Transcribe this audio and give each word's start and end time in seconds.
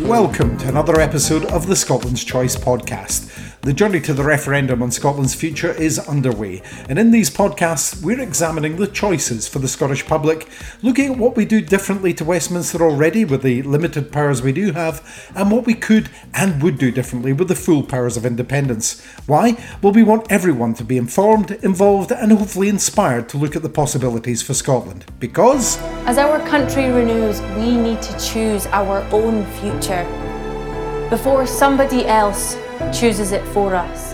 Welcome 0.00 0.58
to 0.58 0.68
another 0.68 1.00
episode 1.00 1.44
of 1.44 1.68
the 1.68 1.76
Scotland's 1.76 2.24
Choice 2.24 2.56
podcast. 2.56 3.41
The 3.64 3.72
journey 3.72 4.00
to 4.00 4.12
the 4.12 4.24
referendum 4.24 4.82
on 4.82 4.90
Scotland's 4.90 5.36
future 5.36 5.72
is 5.72 5.96
underway, 6.00 6.62
and 6.88 6.98
in 6.98 7.12
these 7.12 7.30
podcasts, 7.30 8.02
we're 8.02 8.18
examining 8.18 8.74
the 8.74 8.88
choices 8.88 9.46
for 9.46 9.60
the 9.60 9.68
Scottish 9.68 10.04
public, 10.04 10.48
looking 10.82 11.12
at 11.12 11.18
what 11.18 11.36
we 11.36 11.44
do 11.44 11.60
differently 11.60 12.12
to 12.14 12.24
Westminster 12.24 12.82
already 12.82 13.24
with 13.24 13.42
the 13.42 13.62
limited 13.62 14.10
powers 14.10 14.42
we 14.42 14.50
do 14.50 14.72
have, 14.72 15.30
and 15.36 15.52
what 15.52 15.64
we 15.64 15.74
could 15.74 16.10
and 16.34 16.60
would 16.60 16.76
do 16.76 16.90
differently 16.90 17.32
with 17.32 17.46
the 17.46 17.54
full 17.54 17.84
powers 17.84 18.16
of 18.16 18.26
independence. 18.26 19.00
Why? 19.26 19.56
Well, 19.80 19.92
we 19.92 20.02
want 20.02 20.26
everyone 20.28 20.74
to 20.74 20.84
be 20.84 20.96
informed, 20.96 21.52
involved, 21.62 22.10
and 22.10 22.32
hopefully 22.32 22.68
inspired 22.68 23.28
to 23.28 23.36
look 23.36 23.54
at 23.54 23.62
the 23.62 23.68
possibilities 23.68 24.42
for 24.42 24.54
Scotland. 24.54 25.04
Because. 25.20 25.78
As 26.04 26.18
our 26.18 26.44
country 26.48 26.90
renews, 26.90 27.40
we 27.54 27.76
need 27.76 28.02
to 28.02 28.18
choose 28.18 28.66
our 28.66 29.02
own 29.12 29.46
future 29.60 30.04
before 31.10 31.46
somebody 31.46 32.06
else 32.06 32.56
chooses 32.90 33.32
it 33.32 33.44
for 33.48 33.74
us. 33.74 34.11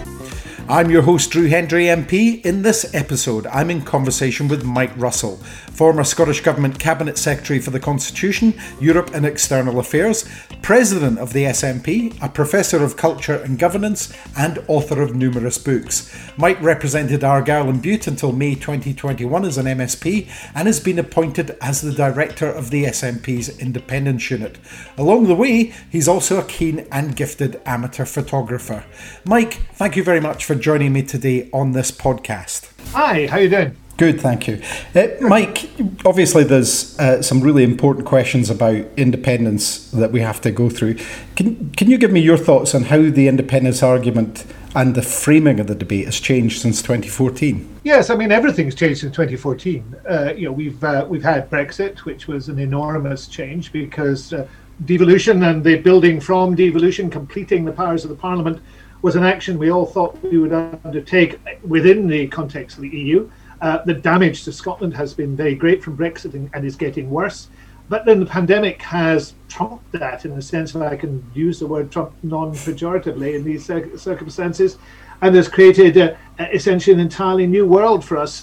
I'm 0.71 0.91
your 0.91 1.01
host, 1.01 1.31
Drew 1.31 1.47
Hendry 1.47 1.85
MP. 1.85 2.45
In 2.45 2.61
this 2.61 2.95
episode, 2.95 3.47
I'm 3.47 3.71
in 3.71 3.81
conversation 3.81 4.49
with 4.49 4.67
Mike 4.67 4.93
Russell, 4.99 5.37
former 5.37 6.05
Scottish 6.05 6.43
Government 6.43 6.79
Cabinet 6.79 7.17
Secretary 7.17 7.59
for 7.59 7.71
the 7.71 7.81
Constitution, 7.81 8.53
Europe 8.79 9.13
and 9.15 9.25
External 9.25 9.79
Affairs, 9.79 10.29
President 10.61 11.19
of 11.19 11.33
the 11.33 11.45
SNP, 11.45 12.23
a 12.23 12.29
Professor 12.29 12.85
of 12.85 12.99
Culture 12.99 13.37
and 13.37 13.59
Governance, 13.59 14.13
and 14.37 14.63
author 14.69 15.01
of 15.01 15.15
numerous 15.15 15.57
books. 15.57 16.15
Mike 16.37 16.61
represented 16.61 17.25
Argyll 17.25 17.71
and 17.71 17.81
Bute 17.81 18.07
until 18.07 18.33
May 18.33 18.55
2021 18.55 19.47
as 19.47 19.57
an 19.57 19.65
MSP 19.65 20.29
and 20.55 20.67
has 20.67 20.81
been 20.81 20.99
appointed 20.99 21.57
as 21.63 21.81
the 21.81 21.93
Director 21.93 22.47
of 22.47 22.69
the 22.69 22.85
SNP's 22.85 23.59
Independence 23.59 24.31
Unit. 24.31 24.59
Along 24.99 25.29
the 25.29 25.35
way, 25.35 25.73
he's 25.89 26.09
also 26.09 26.39
a 26.39 26.45
keen 26.45 26.87
and 26.93 27.17
gifted 27.17 27.59
amateur 27.65 28.05
photographer. 28.05 28.85
Mike, 29.25 29.55
thank 29.73 29.97
you 29.97 30.03
very 30.03 30.21
much 30.21 30.45
for 30.45 30.58
joining 30.59 30.93
me 30.93 31.03
today 31.03 31.49
on 31.53 31.73
this 31.73 31.91
podcast. 31.91 32.71
Hi, 32.93 33.27
how 33.27 33.39
you 33.39 33.49
doing? 33.49 33.77
Good, 33.99 34.21
thank 34.21 34.47
you. 34.47 34.63
Uh, 34.95 35.09
Mike, 35.21 35.69
obviously 36.07 36.45
there's 36.45 36.97
uh, 37.01 37.21
some 37.21 37.41
really 37.41 37.65
important 37.65 38.07
questions 38.07 38.49
about 38.49 38.87
independence 38.97 39.91
that 39.91 40.13
we 40.13 40.21
have 40.21 40.41
to 40.43 40.53
go 40.53 40.71
through. 40.71 40.99
Can, 41.35 41.71
can 41.71 41.91
you 41.91 41.99
give 41.99 42.13
me 42.13 42.21
your 42.21 42.37
thoughts 42.37 42.77
on 42.77 42.85
how 42.85 43.03
the 43.03 43.27
independence 43.27 43.83
argument 43.83 44.47
and 44.77 44.95
the 44.95 45.03
framing 45.03 45.59
of 45.59 45.67
the 45.67 45.75
debate 45.75 46.05
has 46.05 46.21
changed 46.21 46.61
since 46.61 46.81
2014? 46.81 47.81
Yes, 47.83 48.09
I 48.11 48.15
mean 48.15 48.31
everything's 48.31 48.77
changed 48.77 49.01
since 49.01 49.17
2014. 49.17 49.97
Uh, 50.09 50.33
you 50.37 50.45
know, 50.45 50.53
we've 50.53 50.85
uh, 50.85 51.05
we've 51.09 51.23
had 51.23 51.51
Brexit, 51.51 51.99
which 52.01 52.29
was 52.29 52.49
an 52.49 52.61
enormous 52.61 53.27
change 53.27 53.73
because 53.73 54.33
uh, 54.33 54.47
devolution 54.85 55.43
and 55.43 55.65
the 55.65 55.77
building 55.77 56.21
from 56.21 56.55
devolution, 56.55 57.11
completing 57.11 57.65
the 57.65 57.73
powers 57.73 58.05
of 58.05 58.11
the 58.11 58.17
Parliament, 58.17 58.61
was 59.03 59.17
an 59.17 59.25
action 59.25 59.59
we 59.59 59.71
all 59.71 59.87
thought 59.87 60.21
we 60.23 60.39
would 60.39 60.53
undertake 60.53 61.39
within 61.63 62.07
the 62.09 62.27
context 62.29 62.77
of 62.77 62.83
the 62.83 62.89
EU. 62.89 63.31
Uh, 63.61 63.79
the 63.85 63.95
damage 63.95 64.45
to 64.45 64.53
Scotland 64.53 64.95
has 64.95 65.15
been 65.15 65.37
very 65.37 65.55
great 65.55 65.83
from 65.83 65.97
Brexit 65.97 66.35
and, 66.35 66.51
and, 66.55 66.65
is 66.65 66.77
getting 66.77 67.11
worse. 67.11 67.49
But 67.89 68.05
then 68.05 68.21
the 68.21 68.27
pandemic 68.27 68.81
has 68.83 69.35
trumped 69.49 69.91
that 69.93 70.25
in 70.25 70.37
the 70.37 70.43
sense 70.43 70.73
that 70.73 70.83
I 70.83 70.97
can 70.97 71.25
use 71.35 71.59
the 71.59 71.67
word 71.67 71.91
Trump 71.91 72.13
non 72.23 72.53
pejoratively 72.53 73.35
in 73.35 73.45
these 73.45 73.65
circumstances 73.65 74.79
and 75.23 75.35
has 75.35 75.49
created 75.49 75.97
uh, 75.99 76.15
essentially 76.39 76.95
an 76.95 77.01
entirely 77.01 77.47
new 77.47 77.67
world 77.67 78.05
for 78.05 78.17
us, 78.17 78.43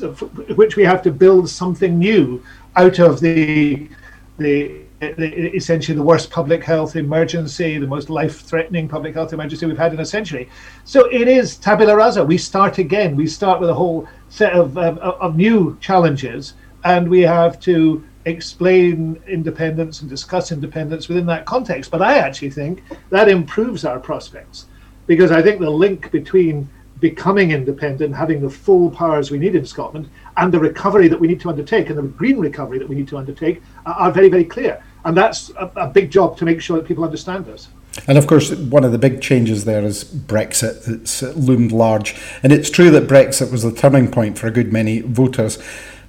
which 0.56 0.76
we 0.76 0.84
have 0.84 1.02
to 1.04 1.12
build 1.12 1.50
something 1.50 1.98
new 1.98 2.44
out 2.76 3.00
of 3.00 3.22
the 3.22 3.88
the 4.38 4.82
essentially 5.02 5.96
the 5.96 6.04
worst 6.04 6.32
public 6.32 6.64
health 6.64 6.96
emergency, 6.96 7.78
the 7.78 7.88
most 7.88 8.10
life-threatening 8.10 8.88
public 8.88 9.14
health 9.14 9.34
emergency 9.34 9.66
we've 9.66 9.78
had 9.78 9.94
in 9.94 10.00
a 10.00 10.06
century. 10.06 10.50
So 10.84 11.06
it 11.10 11.28
is 11.28 11.58
tabula 11.58 11.96
rasa. 11.96 12.24
We 12.24 12.38
start 12.38 12.78
again. 12.78 13.16
We 13.16 13.28
start 13.28 13.60
with 13.60 13.70
a 13.70 13.74
whole 13.74 14.08
set 14.30 14.54
of 14.54 14.78
um, 14.78 14.98
of 15.00 15.36
new 15.36 15.78
challenges, 15.80 16.54
and 16.84 17.10
we 17.10 17.22
have 17.22 17.60
to 17.62 18.04
explain 18.26 19.22
independence 19.28 20.02
and 20.02 20.10
discuss 20.10 20.52
independence 20.52 21.08
within 21.08 21.28
that 21.28 21.46
context. 21.46 21.92
But 21.92 22.02
I 22.02 22.18
actually 22.18 22.50
think 22.50 22.84
that 23.10 23.30
improves 23.30 23.86
our 23.86 24.00
prospects 24.00 24.66
because 25.06 25.32
I 25.32 25.42
think 25.42 25.60
the 25.60 25.70
link 25.70 26.10
between 26.12 26.68
becoming 27.00 27.52
independent, 27.52 28.16
having 28.16 28.42
the 28.42 28.50
full 28.50 28.90
powers 28.90 29.30
we 29.30 29.38
need 29.38 29.54
in 29.54 29.66
Scotland, 29.66 30.10
and 30.38 30.52
the 30.52 30.60
recovery 30.60 31.08
that 31.08 31.20
we 31.20 31.28
need 31.28 31.42
to 31.42 31.50
undertake, 31.50 31.90
and 31.90 31.98
the 31.98 32.04
green 32.04 32.40
recovery 32.40 32.80
that 32.80 32.88
we 32.88 32.96
need 32.96 33.08
to 33.08 33.18
undertake, 33.18 33.62
are 33.86 34.12
very, 34.12 34.30
very 34.30 34.46
clear. 34.46 34.84
And 35.04 35.16
that's 35.16 35.52
a, 35.52 35.72
a 35.76 35.88
big 35.88 36.10
job 36.10 36.38
to 36.38 36.46
make 36.46 36.62
sure 36.62 36.78
that 36.78 36.88
people 36.88 37.04
understand 37.04 37.46
this. 37.46 37.70
And 38.08 38.18
of 38.18 38.28
course, 38.28 38.54
one 38.54 38.84
of 38.84 38.92
the 38.92 38.98
big 38.98 39.22
changes 39.22 39.66
there 39.66 39.84
is 39.84 40.04
Brexit 40.04 40.84
that's 40.86 41.22
loomed 41.22 41.72
large. 41.72 42.16
And 42.44 42.52
it's 42.52 42.70
true 42.70 42.90
that 42.92 43.08
Brexit 43.08 43.52
was 43.52 43.64
the 43.64 43.72
turning 43.72 44.12
point 44.12 44.38
for 44.38 44.48
a 44.48 44.52
good 44.52 44.74
many 44.74 45.02
voters. 45.02 45.62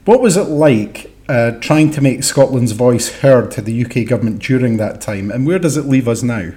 What 0.05 0.21
was 0.21 0.37
it 0.37 0.49
like 0.49 1.13
uh, 1.29 1.53
trying 1.61 1.91
to 1.93 2.01
make 2.01 2.25
Scotland's 2.25 2.73
voice 2.73 3.21
heard 3.21 3.51
to 3.53 3.63
the 3.63 3.85
UK 3.85 4.09
government 4.09 4.43
during 4.43 4.77
that 4.79 5.01
time? 5.01 5.31
And 5.31 5.47
where 5.47 5.59
does 5.59 5.77
it 5.77 5.87
leave 5.87 6.09
us 6.09 6.23
now? 6.23 6.53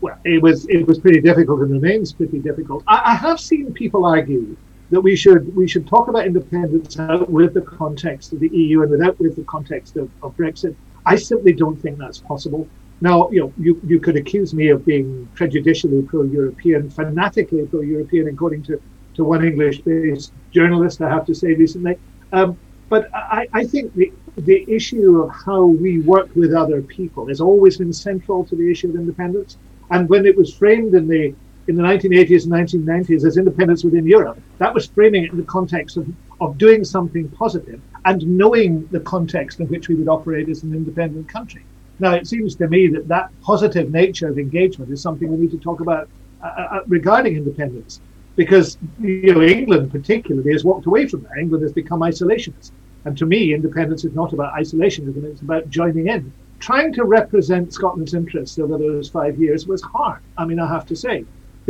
Well, 0.00 0.18
it 0.24 0.42
was 0.42 0.66
it 0.68 0.86
was 0.86 0.98
pretty 0.98 1.20
difficult 1.20 1.60
and 1.60 1.70
remains 1.70 2.12
pretty 2.12 2.38
difficult. 2.38 2.84
I, 2.86 3.12
I 3.12 3.14
have 3.14 3.38
seen 3.38 3.72
people 3.74 4.06
argue 4.06 4.56
that 4.90 5.00
we 5.00 5.16
should 5.16 5.54
we 5.54 5.68
should 5.68 5.86
talk 5.86 6.08
about 6.08 6.26
independence 6.26 6.96
with 7.28 7.54
the 7.54 7.62
context 7.62 8.32
of 8.32 8.40
the 8.40 8.48
EU 8.48 8.82
and 8.82 8.90
without 8.90 9.18
with 9.18 9.36
the 9.36 9.44
context 9.44 9.96
of, 9.96 10.10
of 10.22 10.36
Brexit. 10.36 10.74
I 11.06 11.16
simply 11.16 11.52
don't 11.52 11.76
think 11.76 11.98
that's 11.98 12.18
possible. 12.18 12.68
Now, 13.00 13.30
you 13.30 13.40
know, 13.40 13.52
you, 13.56 13.80
you 13.86 13.98
could 13.98 14.16
accuse 14.16 14.52
me 14.52 14.68
of 14.68 14.84
being 14.84 15.26
prejudicially 15.34 16.02
pro-European, 16.02 16.90
fanatically 16.90 17.66
pro-European, 17.66 18.28
according 18.28 18.62
to, 18.64 18.80
to 19.14 19.24
one 19.24 19.42
English-based 19.44 20.32
journalist, 20.50 21.00
I 21.00 21.08
have 21.08 21.24
to 21.26 21.34
say 21.34 21.54
recently. 21.54 21.98
Um, 22.32 22.58
but 22.90 23.08
I, 23.14 23.48
I 23.54 23.64
think 23.64 23.94
the, 23.94 24.12
the 24.36 24.64
issue 24.68 25.22
of 25.22 25.30
how 25.30 25.64
we 25.64 26.00
work 26.00 26.28
with 26.36 26.52
other 26.52 26.82
people 26.82 27.28
has 27.28 27.40
always 27.40 27.78
been 27.78 27.92
central 27.92 28.44
to 28.44 28.54
the 28.54 28.70
issue 28.70 28.90
of 28.90 28.96
independence. 28.96 29.56
And 29.90 30.08
when 30.08 30.26
it 30.26 30.36
was 30.36 30.52
framed 30.52 30.94
in 30.94 31.08
the 31.08 31.34
in 31.70 31.76
the 31.76 31.82
1980s 31.84 32.42
and 32.44 32.52
1990s 32.52 33.24
as 33.24 33.36
independence 33.36 33.84
within 33.84 34.04
Europe, 34.04 34.40
that 34.58 34.74
was 34.74 34.86
framing 34.86 35.22
it 35.22 35.30
in 35.30 35.36
the 35.36 35.44
context 35.44 35.96
of, 35.96 36.06
of 36.40 36.58
doing 36.58 36.84
something 36.84 37.28
positive 37.28 37.80
and 38.04 38.26
knowing 38.26 38.88
the 38.90 38.98
context 38.98 39.60
in 39.60 39.68
which 39.68 39.88
we 39.88 39.94
would 39.94 40.08
operate 40.08 40.48
as 40.48 40.64
an 40.64 40.74
independent 40.74 41.28
country. 41.28 41.64
Now, 42.00 42.14
it 42.14 42.26
seems 42.26 42.56
to 42.56 42.66
me 42.66 42.88
that 42.88 43.06
that 43.06 43.30
positive 43.40 43.92
nature 43.92 44.28
of 44.28 44.36
engagement 44.36 44.90
is 44.90 45.00
something 45.00 45.30
we 45.30 45.36
need 45.36 45.52
to 45.52 45.58
talk 45.58 45.80
about 45.80 46.08
uh, 46.42 46.46
uh, 46.46 46.68
uh, 46.72 46.80
regarding 46.88 47.36
independence, 47.36 48.00
because 48.34 48.76
you 48.98 49.32
know 49.32 49.42
England 49.42 49.92
particularly 49.92 50.52
has 50.52 50.64
walked 50.64 50.86
away 50.86 51.06
from 51.06 51.22
that. 51.22 51.38
England 51.38 51.62
has 51.62 51.72
become 51.72 52.00
isolationist, 52.00 52.72
and 53.04 53.16
to 53.16 53.26
me, 53.26 53.54
independence 53.54 54.04
is 54.04 54.14
not 54.14 54.32
about 54.32 54.54
isolationism; 54.54 55.22
it's 55.24 55.42
about 55.42 55.68
joining 55.68 56.08
in. 56.08 56.32
Trying 56.58 56.92
to 56.94 57.04
represent 57.04 57.72
Scotland's 57.72 58.14
interests 58.14 58.58
over 58.58 58.76
those 58.76 59.08
five 59.08 59.38
years 59.38 59.66
was 59.66 59.82
hard. 59.82 60.20
I 60.36 60.46
mean, 60.46 60.58
I 60.58 60.66
have 60.66 60.86
to 60.86 60.96
say, 60.96 61.24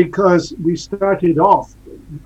because 0.04 0.54
we 0.62 0.74
started 0.76 1.38
off, 1.38 1.74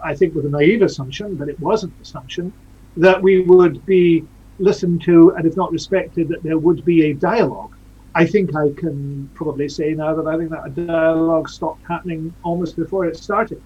I 0.03 0.15
think, 0.15 0.35
with 0.35 0.47
a 0.47 0.53
naive 0.59 0.83
assumption, 0.83 1.37
but 1.37 1.49
it 1.49 1.59
wasn't 1.61 1.93
an 1.97 2.03
assumption 2.03 2.53
that 2.97 3.21
we 3.21 3.41
would 3.41 3.85
be 3.87 4.25
listened 4.59 5.03
to 5.03 5.31
and 5.35 5.45
if 5.47 5.57
not 5.57 5.73
respected, 5.73 6.29
that 6.29 6.43
there 6.43 6.59
would 6.59 6.85
be 6.85 6.99
a 7.11 7.15
dialogue 7.15 7.75
I 8.17 8.27
think 8.27 8.55
I 8.55 8.71
can 8.77 9.29
probably 9.35 9.69
say 9.69 9.93
now 9.93 10.15
that 10.15 10.27
I 10.27 10.39
think 10.39 10.51
that 10.51 10.67
a 10.67 10.71
dialogue 10.71 11.49
stopped 11.49 11.83
happening 11.89 12.33
almost 12.45 12.77
before 12.77 13.07
it 13.07 13.17
started, 13.17 13.61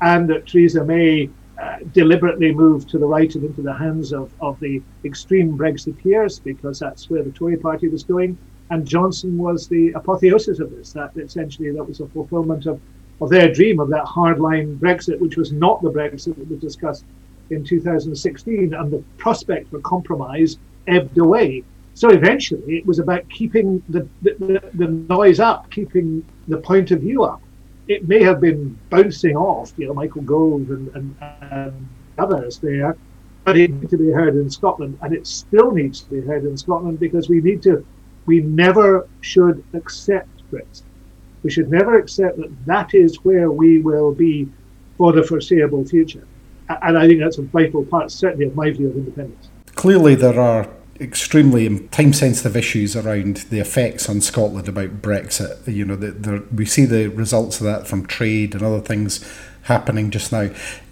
and 0.00 0.28
that 0.30 0.48
Theresa 0.48 0.84
May 0.84 1.30
uh, 1.62 1.76
deliberately 1.92 2.52
moved 2.52 2.88
to 2.90 2.98
the 2.98 3.06
right 3.06 3.32
and 3.36 3.44
into 3.44 3.62
the 3.62 3.72
hands 3.72 4.12
of, 4.12 4.32
of 4.40 4.58
the 4.58 4.82
extreme 5.04 5.56
Brexiteers 5.56 6.42
because 6.42 6.80
that's 6.80 7.08
where 7.08 7.22
the 7.22 7.30
Tory 7.30 7.56
party 7.56 7.86
was 7.88 8.02
going. 8.02 8.36
And 8.70 8.84
Johnson 8.84 9.38
was 9.38 9.68
the 9.68 9.92
apotheosis 9.92 10.58
of 10.58 10.70
this. 10.72 10.92
That 10.92 11.12
essentially 11.16 11.70
that 11.70 11.84
was 11.84 12.00
a 12.00 12.08
fulfilment 12.08 12.66
of, 12.66 12.80
of 13.20 13.30
their 13.30 13.52
dream 13.52 13.80
of 13.80 13.88
that 13.90 14.04
hardline 14.04 14.78
Brexit, 14.78 15.18
which 15.20 15.36
was 15.36 15.52
not 15.52 15.80
the 15.82 15.90
Brexit 15.90 16.36
that 16.36 16.50
was 16.50 16.60
discussed 16.60 17.04
in 17.50 17.64
2016. 17.64 18.74
And 18.74 18.92
the 18.92 19.02
prospect 19.18 19.70
for 19.70 19.80
compromise 19.80 20.58
ebbed 20.86 21.18
away. 21.18 21.64
So 21.94 22.08
eventually, 22.10 22.76
it 22.76 22.86
was 22.86 22.98
about 22.98 23.28
keeping 23.30 23.82
the, 23.88 24.08
the, 24.22 24.60
the, 24.74 24.88
noise 24.88 25.38
up, 25.38 25.70
keeping 25.70 26.24
the 26.48 26.58
point 26.58 26.90
of 26.90 27.00
view 27.00 27.22
up. 27.22 27.40
It 27.86 28.08
may 28.08 28.22
have 28.22 28.40
been 28.40 28.76
bouncing 28.90 29.36
off, 29.36 29.72
you 29.76 29.86
know, 29.86 29.94
Michael 29.94 30.22
Gove 30.22 30.70
and, 30.70 30.88
and, 30.96 31.16
and 31.20 31.88
others 32.18 32.58
there, 32.58 32.96
but 33.44 33.56
it 33.56 33.70
needs 33.70 33.90
to 33.90 33.98
be 33.98 34.10
heard 34.10 34.34
in 34.34 34.50
Scotland, 34.50 34.98
and 35.02 35.14
it 35.14 35.26
still 35.26 35.70
needs 35.70 36.00
to 36.00 36.10
be 36.10 36.20
heard 36.20 36.44
in 36.44 36.56
Scotland 36.56 36.98
because 36.98 37.28
we 37.28 37.40
need 37.40 37.62
to, 37.62 37.86
we 38.26 38.40
never 38.40 39.06
should 39.20 39.62
accept 39.74 40.28
Brexit. 40.50 40.82
We 41.44 41.50
should 41.50 41.70
never 41.70 41.98
accept 41.98 42.38
that 42.38 42.66
that 42.66 42.94
is 42.94 43.16
where 43.24 43.52
we 43.52 43.78
will 43.78 44.12
be 44.12 44.48
for 44.96 45.12
the 45.12 45.22
foreseeable 45.22 45.84
future. 45.84 46.26
And 46.82 46.98
I 46.98 47.06
think 47.06 47.20
that's 47.20 47.38
a 47.38 47.42
vital 47.42 47.84
part, 47.84 48.10
certainly, 48.10 48.46
of 48.46 48.56
my 48.56 48.70
view 48.70 48.88
of 48.88 48.96
independence. 48.96 49.48
Clearly, 49.74 50.14
there 50.14 50.40
are 50.40 50.68
extremely 50.98 51.80
time 51.88 52.12
sensitive 52.12 52.56
issues 52.56 52.96
around 52.96 53.38
the 53.50 53.58
effects 53.58 54.08
on 54.08 54.22
Scotland 54.22 54.68
about 54.68 55.02
Brexit. 55.02 55.70
You 55.72 55.84
know, 55.84 55.96
the, 55.96 56.12
the, 56.12 56.46
we 56.54 56.64
see 56.64 56.86
the 56.86 57.08
results 57.08 57.60
of 57.60 57.66
that 57.66 57.86
from 57.86 58.06
trade 58.06 58.54
and 58.54 58.62
other 58.62 58.80
things 58.80 59.22
happening 59.62 60.10
just 60.10 60.32
now. 60.32 60.50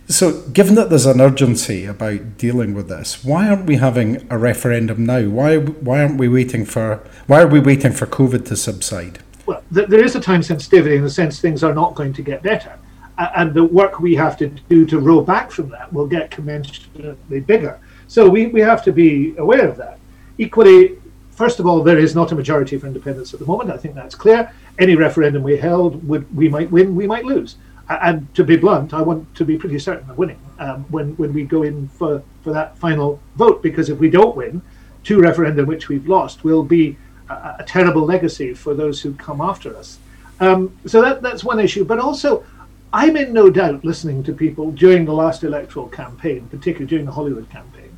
So, 0.09 0.43
given 0.49 0.75
that 0.75 0.91
there's 0.91 1.07
an 1.07 1.21
urgency 1.21 1.87
about 1.87 2.37
dealing 2.37 2.75
with 2.75 2.89
this, 2.89 3.25
why 3.25 3.49
aren't 3.49 3.67
we 3.67 3.77
having 3.77 4.27
a 4.31 4.37
referendum 4.37 5.07
now? 5.07 5.23
Why 5.29 5.57
why 5.59 6.03
aren't 6.03 6.19
we 6.19 6.29
waiting 6.29 6.67
for 6.67 6.97
why 7.27 7.41
are 7.41 7.47
we 7.47 7.61
waiting 7.61 7.93
for 7.93 8.07
COVID 8.07 8.45
to 8.49 8.57
subside? 8.57 9.21
Well, 9.47 9.62
th- 9.75 9.89
there 9.89 10.05
is 10.05 10.15
a 10.15 10.21
time 10.21 10.43
sensitivity 10.43 10.97
in 10.97 11.03
the 11.03 11.11
sense 11.11 11.41
things 11.41 11.65
are 11.65 11.75
not 11.75 11.94
going 11.94 12.12
to 12.15 12.23
get 12.23 12.43
better, 12.43 12.79
uh, 13.19 13.31
and 13.37 13.55
the 13.55 13.65
work 13.65 14.00
we 14.00 14.15
have 14.15 14.37
to 14.39 14.49
do 14.49 14.87
to 14.87 14.99
roll 14.99 15.23
back 15.23 15.50
from 15.50 15.69
that 15.71 15.93
will 15.93 16.06
get 16.06 16.31
commensurately 16.31 17.44
bigger. 17.47 17.79
So 18.09 18.29
we, 18.29 18.47
we 18.47 18.61
have 18.61 18.83
to 18.85 18.93
be 18.93 19.35
aware 19.37 19.69
of 19.69 19.77
that. 19.79 19.99
Equally, 20.39 20.99
first 21.31 21.59
of 21.61 21.67
all, 21.67 21.83
there 21.83 21.99
is 21.99 22.15
not 22.15 22.33
a 22.33 22.35
majority 22.35 22.79
for 22.79 22.87
independence 22.87 23.33
at 23.35 23.41
the 23.41 23.47
moment. 23.47 23.71
I 23.71 23.77
think 23.77 23.94
that's 23.94 24.15
clear. 24.15 24.53
Any 24.79 24.97
referendum 24.97 25.43
we 25.43 25.56
held, 25.56 26.06
would 26.09 26.35
we 26.35 26.49
might 26.49 26.71
win, 26.71 26.94
we 26.94 27.06
might 27.06 27.25
lose. 27.25 27.56
And 27.89 28.33
to 28.35 28.44
be 28.44 28.56
blunt, 28.56 28.94
I 28.94 29.03
want 29.03 29.35
to 29.35 29.44
be 29.44 29.59
pretty 29.59 29.79
certain 29.79 30.09
of 30.09 30.17
winning 30.17 30.39
um, 30.59 30.85
when 30.85 31.15
when 31.17 31.35
we 31.35 31.44
go 31.44 31.62
in 31.62 31.89
for, 31.89 32.23
for 32.43 32.53
that 32.53 32.79
final 32.79 33.21
vote. 33.37 33.62
Because 33.62 33.91
if 33.91 33.99
we 33.99 34.09
don't 34.09 34.37
win, 34.37 34.62
two 35.05 35.19
referenda 35.19 35.67
which 35.67 35.89
we've 35.89 36.09
lost 36.09 36.44
will 36.44 36.62
be 36.62 36.97
a, 37.32 37.56
a 37.61 37.64
terrible 37.64 38.02
legacy 38.02 38.55
for 38.55 38.75
those 38.75 39.00
who 39.00 39.14
come 39.14 39.40
after 39.40 39.76
us. 39.76 39.99
Um, 40.40 40.76
so 40.87 41.00
that 41.02 41.23
that's 41.23 41.44
one 41.44 41.61
issue. 41.61 41.84
But 41.84 41.99
also, 41.99 42.44
I'm 42.93 43.17
in 43.17 43.32
no 43.32 43.49
doubt 43.50 43.84
listening 43.84 44.23
to 44.25 44.32
people 44.32 44.70
during 44.73 45.05
the 45.05 45.12
last 45.12 45.44
electoral 45.44 45.88
campaign, 45.88 46.49
particularly 46.50 46.87
during 46.87 47.06
the 47.06 47.12
Holyrood 47.12 47.49
campaign 47.50 47.96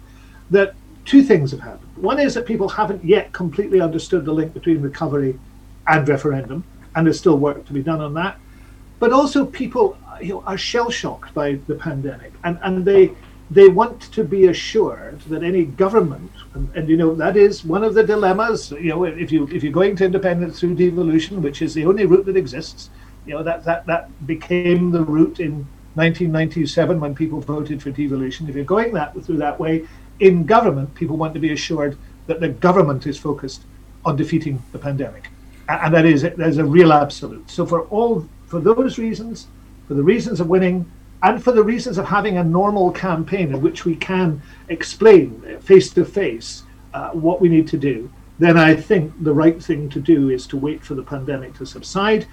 that 0.51 0.75
two 1.05 1.23
things 1.23 1.51
have 1.51 1.61
happened. 1.61 1.91
One 1.97 2.19
is 2.19 2.35
that 2.35 2.47
people 2.47 2.69
haven't 2.69 3.05
yet 3.05 3.33
completely 3.33 3.81
understood 3.81 4.25
the 4.25 4.33
link 4.33 4.55
between 4.55 4.81
recovery 4.81 5.39
and 5.87 6.09
referendum, 6.09 6.65
and 6.95 7.07
there's 7.07 7.19
still 7.19 7.39
work 7.39 7.67
to 7.67 7.73
be 7.73 7.83
done 7.83 8.01
on 8.01 8.15
that. 8.15 8.39
But 9.01 9.13
also, 9.13 9.45
people 9.45 9.99
you 10.21 10.35
know, 10.35 10.43
are 10.47 10.57
shell 10.57 10.91
shocked 10.91 11.35
by 11.35 11.59
the 11.67 11.75
pandemic, 11.75 12.33
and, 12.45 12.59
and 12.63 12.85
they 12.85 13.13
they 13.51 13.69
want 13.69 14.01
to 14.01 14.25
be 14.25 14.47
assured 14.47 15.21
that 15.23 15.43
any 15.43 15.65
government, 15.65 16.31
and, 16.55 16.71
and, 16.75 16.89
you 16.89 16.97
know 16.97 17.15
that 17.15 17.37
is 17.37 17.65
one 17.65 17.85
of 17.85 17.95
the 17.95 18.03
dilemmas. 18.03 18.71
You 18.71 18.91
know, 18.91 19.05
if 19.05 19.31
you 19.31 19.47
if 19.49 19.63
you're 19.63 19.73
going 19.73 19.97
to 19.97 20.05
independence 20.07 20.61
through 20.61 20.77
devolution, 20.77 21.43
which 21.43 21.61
is 21.61 21.75
the 21.75 21.85
only 21.85 22.07
route 22.07 22.27
that 22.27 22.37
exists, 22.37 22.91
you 23.27 23.35
know 23.35 23.43
that 23.43 23.65
that 23.65 23.87
that 23.87 24.27
became 24.27 24.91
the 24.91 25.03
route 25.03 25.41
in 25.41 25.67
1997 25.95 26.99
when 26.99 27.15
people 27.15 27.41
voted 27.41 27.83
for 27.83 27.91
devolution. 27.91 28.49
If 28.49 28.55
you're 28.55 28.65
going 28.65 28.95
that 28.95 29.15
through 29.23 29.39
that 29.39 29.61
way, 29.61 29.87
in 30.21 30.47
government, 30.47 30.95
people 30.95 31.17
want 31.17 31.35
to 31.35 31.41
be 31.41 31.53
assured 31.53 31.99
that 32.27 32.41
the 32.41 32.49
government 32.49 33.07
is 33.07 33.19
focused 33.19 33.63
on 34.07 34.17
defeating 34.17 34.63
the 34.73 34.79
pandemic, 34.79 35.29
and 35.69 35.93
that 35.93 36.07
is 36.07 36.23
there's 36.23 36.59
a 36.59 36.65
real 36.65 36.93
absolute. 36.95 37.51
So 37.51 37.67
for 37.67 37.83
all 37.89 38.27
for 38.47 38.61
those 38.61 38.99
reasons, 38.99 39.49
for 39.87 39.95
the 39.95 40.03
reasons 40.03 40.41
of 40.41 40.49
winning, 40.49 40.91
and 41.25 41.43
for 41.43 41.53
the 41.53 41.63
reasons 41.63 41.99
of 41.99 42.07
having 42.07 42.39
a 42.39 42.45
normal 42.45 42.93
campaign 42.93 43.53
in 43.53 43.61
which 43.61 43.85
we 43.85 43.97
can 43.97 44.41
explain 44.69 45.59
face 45.61 45.91
to 45.95 46.05
face 46.05 46.63
what 47.13 47.41
we 47.41 47.49
need 47.49 47.67
to 47.69 47.77
do, 47.77 48.11
then 48.39 48.57
I 48.57 48.75
think 48.75 49.13
the 49.23 49.35
right 49.35 49.61
thing 49.63 49.89
to 49.91 50.01
do 50.01 50.31
is 50.31 50.47
to 50.49 50.57
wait 50.57 50.85
for 50.85 50.95
the 50.95 51.03
pandemic 51.03 51.55
to 51.55 51.67
subside. 51.67 52.27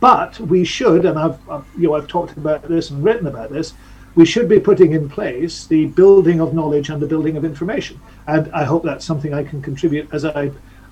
But 0.00 0.40
we 0.40 0.64
should, 0.64 1.04
and 1.04 1.18
I've, 1.18 1.38
I've 1.48 1.64
you 1.76 1.88
know 1.88 1.94
I've 1.94 2.08
talked 2.08 2.36
about 2.36 2.68
this 2.68 2.90
and 2.90 3.04
written 3.04 3.26
about 3.26 3.50
this 3.50 3.74
we 4.18 4.26
should 4.26 4.48
be 4.48 4.58
putting 4.58 4.94
in 4.94 5.08
place 5.08 5.68
the 5.68 5.86
building 5.86 6.40
of 6.40 6.52
knowledge 6.52 6.90
and 6.90 7.00
the 7.00 7.06
building 7.06 7.36
of 7.36 7.44
information. 7.44 8.00
And 8.26 8.50
I 8.52 8.64
hope 8.64 8.82
that's 8.82 9.04
something 9.04 9.32
I 9.32 9.44
can 9.44 9.62
contribute 9.62 10.12
as 10.12 10.24
I, 10.24 10.50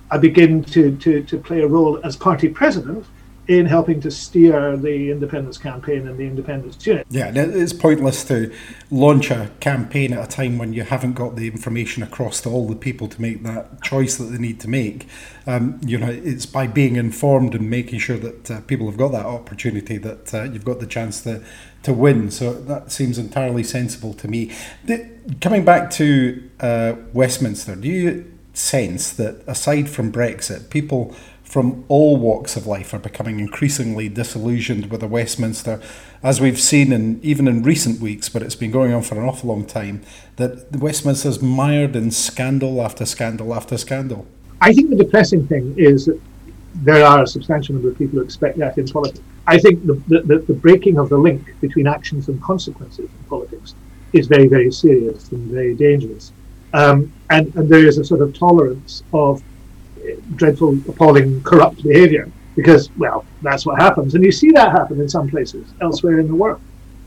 I 0.09 0.17
begin 0.17 0.63
to, 0.63 0.95
to, 0.95 1.21
to 1.23 1.37
play 1.37 1.59
a 1.59 1.67
role 1.67 1.99
as 2.05 2.15
party 2.15 2.47
president 2.47 3.05
in 3.47 3.65
helping 3.65 4.01
to 4.01 4.11
steer 4.11 4.75
the 4.75 5.09
independence 5.09 5.57
campaign 5.57 6.07
and 6.07 6.17
the 6.17 6.23
independence 6.23 6.85
unit. 6.85 7.07
Yeah, 7.09 7.31
it's 7.33 7.71
pointless 7.71 8.25
to 8.25 8.53
launch 8.91 9.31
a 9.31 9.49
campaign 9.61 10.11
at 10.13 10.23
a 10.23 10.27
time 10.27 10.57
when 10.57 10.73
you 10.73 10.83
haven't 10.83 11.13
got 11.13 11.35
the 11.37 11.47
information 11.47 12.03
across 12.03 12.41
to 12.41 12.49
all 12.49 12.67
the 12.67 12.75
people 12.75 13.07
to 13.07 13.21
make 13.21 13.43
that 13.43 13.81
choice 13.81 14.17
that 14.17 14.25
they 14.25 14.37
need 14.37 14.59
to 14.61 14.69
make. 14.69 15.07
Um, 15.45 15.79
you 15.85 15.97
know, 15.97 16.09
it's 16.09 16.45
by 16.45 16.67
being 16.67 16.97
informed 16.97 17.55
and 17.55 17.69
making 17.69 17.99
sure 17.99 18.17
that 18.17 18.51
uh, 18.51 18.61
people 18.61 18.87
have 18.87 18.97
got 18.97 19.13
that 19.13 19.25
opportunity 19.25 19.97
that 19.97 20.33
uh, 20.33 20.43
you've 20.43 20.65
got 20.65 20.79
the 20.79 20.87
chance 20.87 21.21
to 21.21 21.43
to 21.83 21.93
win. 21.93 22.29
So 22.31 22.53
that 22.53 22.91
seems 22.91 23.17
entirely 23.17 23.63
sensible 23.63 24.13
to 24.15 24.27
me. 24.27 24.53
The, 24.83 25.09
coming 25.39 25.63
back 25.63 25.89
to 25.91 26.49
uh, 26.59 26.95
Westminster, 27.13 27.75
do 27.75 27.87
you 27.87 28.37
sense 28.53 29.13
that 29.13 29.43
aside 29.47 29.89
from 29.89 30.11
Brexit, 30.11 30.69
people 30.69 31.15
from 31.47 31.85
all 31.87 32.17
walks 32.17 32.57
of 32.57 32.67
life 32.67 32.93
are 32.93 32.99
becoming 32.99 33.39
increasingly 33.39 34.09
disillusioned 34.09 34.91
with 34.91 34.99
the 34.99 35.07
Westminster, 35.07 35.81
as 36.21 36.41
we've 36.41 36.59
seen 36.59 36.91
in 36.91 37.21
even 37.23 37.47
in 37.47 37.63
recent 37.63 38.01
weeks, 38.01 38.27
but 38.27 38.41
it's 38.41 38.55
been 38.55 38.69
going 38.69 38.93
on 38.93 39.01
for 39.01 39.15
an 39.15 39.23
awful 39.23 39.47
long 39.47 39.65
time, 39.65 40.01
that 40.35 40.75
Westminster's 40.75 41.41
mired 41.41 41.95
in 41.95 42.11
scandal 42.11 42.81
after 42.81 43.05
scandal 43.05 43.53
after 43.53 43.77
scandal. 43.77 44.27
I 44.59 44.73
think 44.73 44.89
the 44.89 44.97
depressing 44.97 45.47
thing 45.47 45.73
is 45.77 46.07
that 46.07 46.19
there 46.75 47.05
are 47.05 47.23
a 47.23 47.27
substantial 47.27 47.75
number 47.75 47.89
of 47.91 47.97
people 47.97 48.19
who 48.19 48.25
expect 48.25 48.57
that 48.57 48.77
in 48.77 48.85
politics. 48.87 49.23
I 49.47 49.57
think 49.57 49.85
the, 49.85 49.93
the, 50.09 50.43
the 50.45 50.53
breaking 50.53 50.97
of 50.97 51.07
the 51.07 51.17
link 51.17 51.55
between 51.61 51.87
actions 51.87 52.27
and 52.27 52.41
consequences 52.43 53.09
in 53.09 53.23
politics 53.29 53.73
is 54.11 54.27
very, 54.27 54.47
very 54.49 54.71
serious 54.71 55.31
and 55.31 55.49
very 55.49 55.75
dangerous. 55.75 56.33
Um, 56.73 57.13
and, 57.29 57.55
and 57.55 57.69
there 57.69 57.87
is 57.87 57.97
a 57.97 58.03
sort 58.03 58.21
of 58.21 58.37
tolerance 58.37 59.03
of 59.13 59.41
dreadful, 60.35 60.77
appalling, 60.87 61.41
corrupt 61.43 61.83
behavior 61.83 62.29
because, 62.55 62.89
well, 62.97 63.25
that's 63.41 63.65
what 63.65 63.79
happens. 63.81 64.15
And 64.15 64.23
you 64.23 64.31
see 64.31 64.51
that 64.51 64.71
happen 64.71 64.99
in 64.99 65.09
some 65.09 65.29
places 65.29 65.67
elsewhere 65.81 66.19
in 66.19 66.27
the 66.27 66.35
world. 66.35 66.61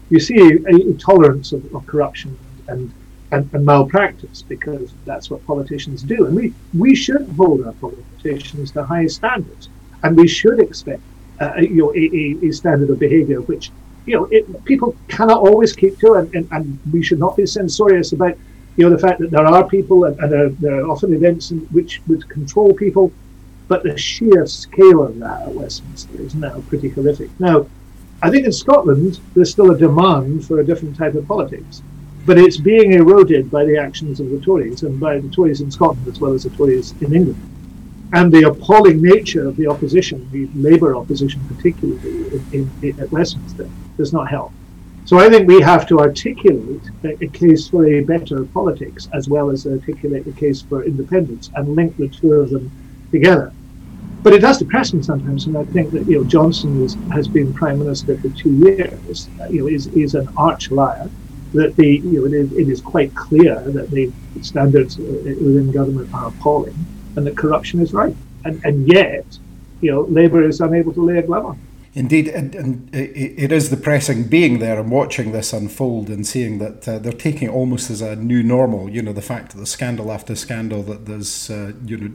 You 0.08 0.20
see 0.20 0.38
a, 0.38 0.74
a 0.74 0.94
tolerance 0.94 1.52
of, 1.52 1.74
of 1.74 1.86
corruption 1.86 2.38
and, 2.68 2.92
and, 3.32 3.48
and, 3.52 3.64
malpractice 3.64 4.42
because 4.42 4.92
that's 5.04 5.30
what 5.30 5.44
politicians 5.46 6.02
do. 6.02 6.26
And 6.26 6.34
we, 6.34 6.52
we 6.76 6.94
should 6.94 7.28
hold 7.36 7.64
our 7.64 7.72
politicians 7.74 8.72
to 8.72 8.84
high 8.84 9.06
standards. 9.06 9.68
And 10.02 10.16
we 10.16 10.26
should 10.26 10.60
expect 10.60 11.02
uh, 11.40 11.54
you 11.56 11.76
know, 11.76 11.94
a, 11.94 12.46
a, 12.46 12.52
standard 12.52 12.90
of 12.90 12.98
behavior 12.98 13.40
which 13.40 13.70
you 14.06 14.14
know 14.14 14.24
it, 14.26 14.64
people 14.64 14.94
cannot 15.08 15.38
always 15.38 15.72
keep 15.72 15.98
to, 15.98 16.14
and, 16.14 16.34
and, 16.34 16.48
and 16.52 16.78
we 16.92 17.02
should 17.02 17.18
not 17.18 17.36
be 17.36 17.46
censorious 17.46 18.12
about 18.12 18.36
you 18.76 18.88
know 18.88 18.94
the 18.94 18.98
fact 18.98 19.20
that 19.20 19.30
there 19.30 19.46
are 19.46 19.68
people 19.68 20.04
and, 20.04 20.18
and 20.20 20.32
there, 20.32 20.48
there, 20.48 20.80
are 20.80 20.88
often 20.88 21.12
events 21.12 21.50
in 21.50 21.60
which 21.72 22.00
would 22.06 22.28
control 22.28 22.72
people, 22.72 23.12
but 23.68 23.82
the 23.82 23.96
sheer 23.96 24.46
scale 24.46 25.02
of 25.02 25.18
that 25.18 25.42
at 25.42 25.54
Westminster 25.54 26.20
is 26.20 26.34
now 26.34 26.60
pretty 26.68 26.88
horrific. 26.88 27.30
Now, 27.38 27.66
I 28.22 28.30
think 28.30 28.44
in 28.44 28.52
Scotland 28.52 29.20
there's 29.34 29.50
still 29.50 29.70
a 29.70 29.78
demand 29.78 30.46
for 30.46 30.60
a 30.60 30.64
different 30.64 30.96
type 30.96 31.14
of 31.14 31.26
politics, 31.26 31.82
but 32.26 32.38
it's 32.38 32.58
being 32.58 32.92
eroded 32.92 33.50
by 33.50 33.64
the 33.64 33.78
actions 33.78 34.20
of 34.20 34.30
the 34.30 34.40
Tories 34.40 34.82
and 34.82 35.00
by 35.00 35.18
the 35.18 35.28
Tories 35.28 35.60
in 35.60 35.70
Scotland 35.70 36.06
as 36.06 36.20
well 36.20 36.32
as 36.32 36.44
the 36.44 36.50
Tories 36.50 36.92
in 37.00 37.14
England. 37.14 37.40
And 38.12 38.32
the 38.32 38.42
appalling 38.42 39.00
nature 39.00 39.46
of 39.46 39.56
the 39.56 39.68
opposition, 39.68 40.28
the 40.32 40.48
Labour 40.54 40.96
opposition 40.96 41.40
particularly 41.48 42.42
in, 42.52 42.70
in, 42.82 43.00
at 43.00 43.10
Westminster, 43.12 43.70
does 43.96 44.12
not 44.12 44.28
help. 44.28 44.52
So 45.10 45.18
I 45.18 45.28
think 45.28 45.48
we 45.48 45.60
have 45.60 45.88
to 45.88 45.98
articulate 45.98 46.82
a, 47.02 47.26
case 47.26 47.68
for 47.68 47.84
a 47.84 48.00
better 48.00 48.44
politics 48.44 49.08
as 49.12 49.28
well 49.28 49.50
as 49.50 49.66
articulate 49.66 50.24
a 50.28 50.30
case 50.30 50.62
for 50.62 50.84
independence 50.84 51.50
and 51.56 51.74
link 51.74 51.96
the 51.96 52.06
two 52.06 52.34
of 52.34 52.50
them 52.50 52.70
together. 53.10 53.52
But 54.22 54.34
it 54.34 54.38
does 54.38 54.58
depress 54.58 54.94
me 54.94 55.02
sometimes 55.02 55.48
when 55.48 55.56
I 55.56 55.64
think 55.72 55.90
that 55.90 56.06
you 56.06 56.18
know 56.18 56.24
Johnson 56.24 56.84
is, 56.84 56.96
has 57.12 57.26
been 57.26 57.52
prime 57.52 57.80
minister 57.80 58.16
for 58.18 58.28
two 58.28 58.52
years. 58.52 59.28
Uh, 59.40 59.48
you 59.48 59.62
know, 59.62 59.66
is 59.66 59.88
is 59.88 60.14
an 60.14 60.28
arch 60.36 60.70
liar. 60.70 61.10
That 61.54 61.74
the 61.74 61.88
you 61.88 62.20
know 62.20 62.26
it 62.26 62.32
is, 62.32 62.52
it 62.52 62.68
is 62.68 62.80
quite 62.80 63.12
clear 63.16 63.58
that 63.62 63.90
the 63.90 64.12
standards 64.42 64.96
uh, 64.96 65.02
within 65.02 65.72
government 65.72 66.14
are 66.14 66.28
appalling, 66.28 66.76
and 67.16 67.26
that 67.26 67.36
corruption 67.36 67.80
is 67.80 67.92
right. 67.92 68.14
And 68.44 68.64
and 68.64 68.86
yet, 68.86 69.26
you 69.80 69.90
know, 69.90 70.02
Labour 70.02 70.44
is 70.44 70.60
unable 70.60 70.92
to 70.92 71.02
lay 71.02 71.18
a 71.18 71.22
glove 71.22 71.46
on. 71.46 71.58
Indeed, 71.92 72.28
and, 72.28 72.54
and 72.54 72.94
it 72.94 73.50
is 73.50 73.68
depressing 73.68 74.28
being 74.28 74.60
there 74.60 74.78
and 74.78 74.92
watching 74.92 75.32
this 75.32 75.52
unfold 75.52 76.08
and 76.08 76.24
seeing 76.24 76.58
that 76.58 76.86
uh, 76.86 77.00
they're 77.00 77.12
taking 77.12 77.48
it 77.48 77.50
almost 77.52 77.90
as 77.90 78.00
a 78.00 78.14
new 78.14 78.44
normal. 78.44 78.88
You 78.88 79.02
know, 79.02 79.12
the 79.12 79.22
fact 79.22 79.52
that 79.52 79.58
the 79.58 79.66
scandal 79.66 80.12
after 80.12 80.36
scandal, 80.36 80.84
that 80.84 81.06
there's 81.06 81.50
uh, 81.50 81.72
you 81.84 81.96
know 81.96 82.12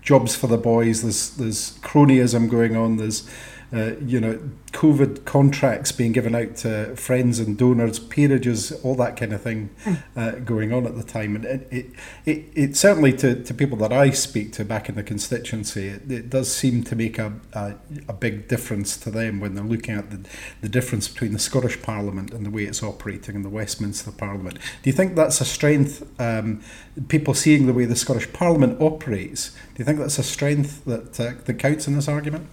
jobs 0.00 0.34
for 0.34 0.46
the 0.46 0.56
boys, 0.56 1.02
there's 1.02 1.30
there's 1.36 1.78
cronyism 1.80 2.48
going 2.48 2.74
on, 2.74 2.96
there's 2.96 3.28
uh, 3.72 3.96
you 4.00 4.20
know 4.20 4.40
COVID 4.72 5.24
contracts 5.24 5.92
being 5.92 6.12
given 6.12 6.34
out 6.34 6.56
to 6.56 6.94
friends 6.96 7.38
and 7.38 7.56
donors, 7.56 7.98
peerages, 7.98 8.72
all 8.84 8.94
that 8.96 9.16
kind 9.16 9.32
of 9.32 9.42
thing 9.42 9.70
uh, 10.16 10.32
going 10.32 10.72
on 10.72 10.86
at 10.86 10.96
the 10.96 11.02
time. 11.02 11.36
And 11.36 11.44
it, 11.44 11.68
it, 11.70 11.86
it, 12.24 12.44
it, 12.54 12.76
certainly, 12.76 13.12
to, 13.14 13.42
to 13.42 13.54
people 13.54 13.78
that 13.78 13.92
I 13.92 14.10
speak 14.10 14.52
to 14.54 14.64
back 14.64 14.88
in 14.88 14.94
the 14.94 15.02
constituency, 15.02 15.88
it, 15.88 16.10
it 16.10 16.30
does 16.30 16.54
seem 16.54 16.84
to 16.84 16.96
make 16.96 17.18
a, 17.18 17.32
a, 17.52 17.74
a, 18.08 18.12
big 18.12 18.48
difference 18.48 18.96
to 18.98 19.10
them 19.10 19.40
when 19.40 19.54
they're 19.54 19.64
looking 19.64 19.94
at 19.94 20.10
the, 20.10 20.28
the 20.60 20.68
difference 20.68 21.08
between 21.08 21.32
the 21.32 21.38
Scottish 21.38 21.80
Parliament 21.82 22.32
and 22.32 22.44
the 22.44 22.50
way 22.50 22.64
it's 22.64 22.82
operating 22.82 23.36
and 23.36 23.44
the 23.44 23.50
Westminster 23.50 24.12
Parliament. 24.12 24.58
Do 24.82 24.90
you 24.90 24.92
think 24.92 25.14
that's 25.14 25.40
a 25.40 25.44
strength, 25.44 26.06
um, 26.20 26.62
people 27.08 27.34
seeing 27.34 27.66
the 27.66 27.72
way 27.72 27.84
the 27.84 27.96
Scottish 27.96 28.32
Parliament 28.32 28.80
operates? 28.80 29.50
Do 29.50 29.78
you 29.78 29.84
think 29.84 29.98
that's 29.98 30.18
a 30.18 30.22
strength 30.22 30.84
that, 30.84 31.18
uh, 31.18 31.34
that 31.44 31.58
counts 31.58 31.86
in 31.86 31.94
this 31.94 32.08
argument? 32.08 32.48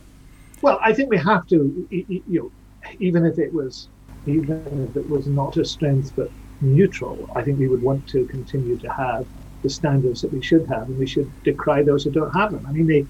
Well, 0.62 0.80
I 0.84 0.94
think 0.94 1.10
we 1.10 1.18
have 1.18 1.46
to, 1.48 1.88
you 1.90 2.22
know, 2.28 2.52
even 3.00 3.26
if 3.26 3.38
it 3.40 3.54
was, 3.54 3.90
even 4.26 4.88
if 4.90 4.96
it 4.96 5.08
was 5.08 5.28
not 5.28 5.58
a 5.58 5.66
strength 5.66 6.12
but 6.16 6.30
neutral, 6.62 7.30
I 7.36 7.44
think 7.44 7.60
we 7.60 7.68
would 7.68 7.82
want 7.82 8.06
to 8.08 8.26
continue 8.28 8.78
to 8.80 8.90
have 8.98 9.28
the 9.64 9.70
standards 9.70 10.22
that 10.22 10.32
we 10.34 10.42
should 10.42 10.66
have, 10.68 10.84
and 10.90 10.98
we 10.98 11.08
should 11.08 11.34
decry 11.44 11.84
those 11.84 12.04
who 12.04 12.12
don't 12.12 12.32
have 12.36 12.52
them. 12.52 12.66
I 12.68 12.72
mean, 12.72 12.88
they, 12.88 13.08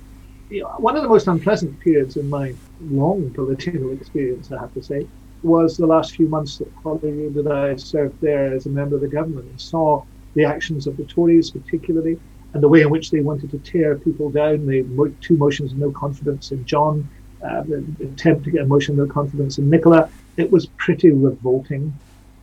you 0.49 0.61
know, 0.63 0.69
one 0.77 0.95
of 0.95 1.03
the 1.03 1.09
most 1.09 1.27
unpleasant 1.27 1.79
periods 1.79 2.17
in 2.17 2.29
my 2.29 2.55
long 2.79 3.31
political 3.33 3.91
experience, 3.91 4.51
I 4.51 4.59
have 4.59 4.73
to 4.73 4.81
say, 4.83 5.07
was 5.41 5.77
the 5.77 5.87
last 5.87 6.15
few 6.15 6.27
months 6.29 6.57
that 6.57 6.71
Holyrood 6.83 7.35
that 7.35 7.47
I 7.47 7.75
served 7.75 8.19
there 8.21 8.53
as 8.53 8.65
a 8.65 8.69
member 8.69 8.95
of 8.95 9.01
the 9.01 9.07
government 9.07 9.47
and 9.49 9.59
saw 9.61 10.03
the 10.33 10.45
actions 10.45 10.87
of 10.87 10.97
the 10.97 11.05
Tories, 11.05 11.51
particularly, 11.51 12.19
and 12.53 12.63
the 12.63 12.69
way 12.69 12.81
in 12.81 12.89
which 12.89 13.11
they 13.11 13.21
wanted 13.21 13.49
to 13.51 13.59
tear 13.59 13.97
people 13.99 14.31
down. 14.31 14.65
The 14.65 15.15
two 15.21 15.37
motions 15.37 15.71
of 15.73 15.77
no 15.79 15.91
confidence 15.91 16.51
in 16.51 16.65
John 16.65 17.09
uh, 17.45 17.63
the 17.63 17.85
attempt 18.01 18.43
to 18.45 18.51
get 18.51 18.61
a 18.61 18.65
motion 18.65 18.99
of 18.99 19.09
confidence 19.09 19.57
in 19.57 19.69
Nicola. 19.69 20.09
It 20.37 20.51
was 20.51 20.65
pretty 20.77 21.11
revolting. 21.11 21.93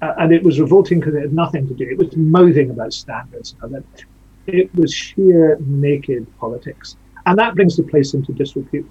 Uh, 0.01 0.15
and 0.19 0.33
it 0.33 0.43
was 0.43 0.59
revolting 0.61 0.99
because 0.99 1.15
it 1.15 1.21
had 1.21 1.33
nothing 1.33 1.67
to 1.69 1.75
do. 1.75 1.89
It 1.89 1.99
was 1.99 2.17
mouthing 2.17 2.71
about 2.71 2.93
standards. 2.93 3.55
It 4.47 4.75
was 4.75 4.93
sheer 4.93 5.57
naked 5.61 6.27
politics. 6.39 6.97
And 7.27 7.39
that 7.39 7.55
brings 7.55 7.77
the 7.77 7.85
place 7.85 8.15
into 8.15 8.33
disrepute. 8.33 8.89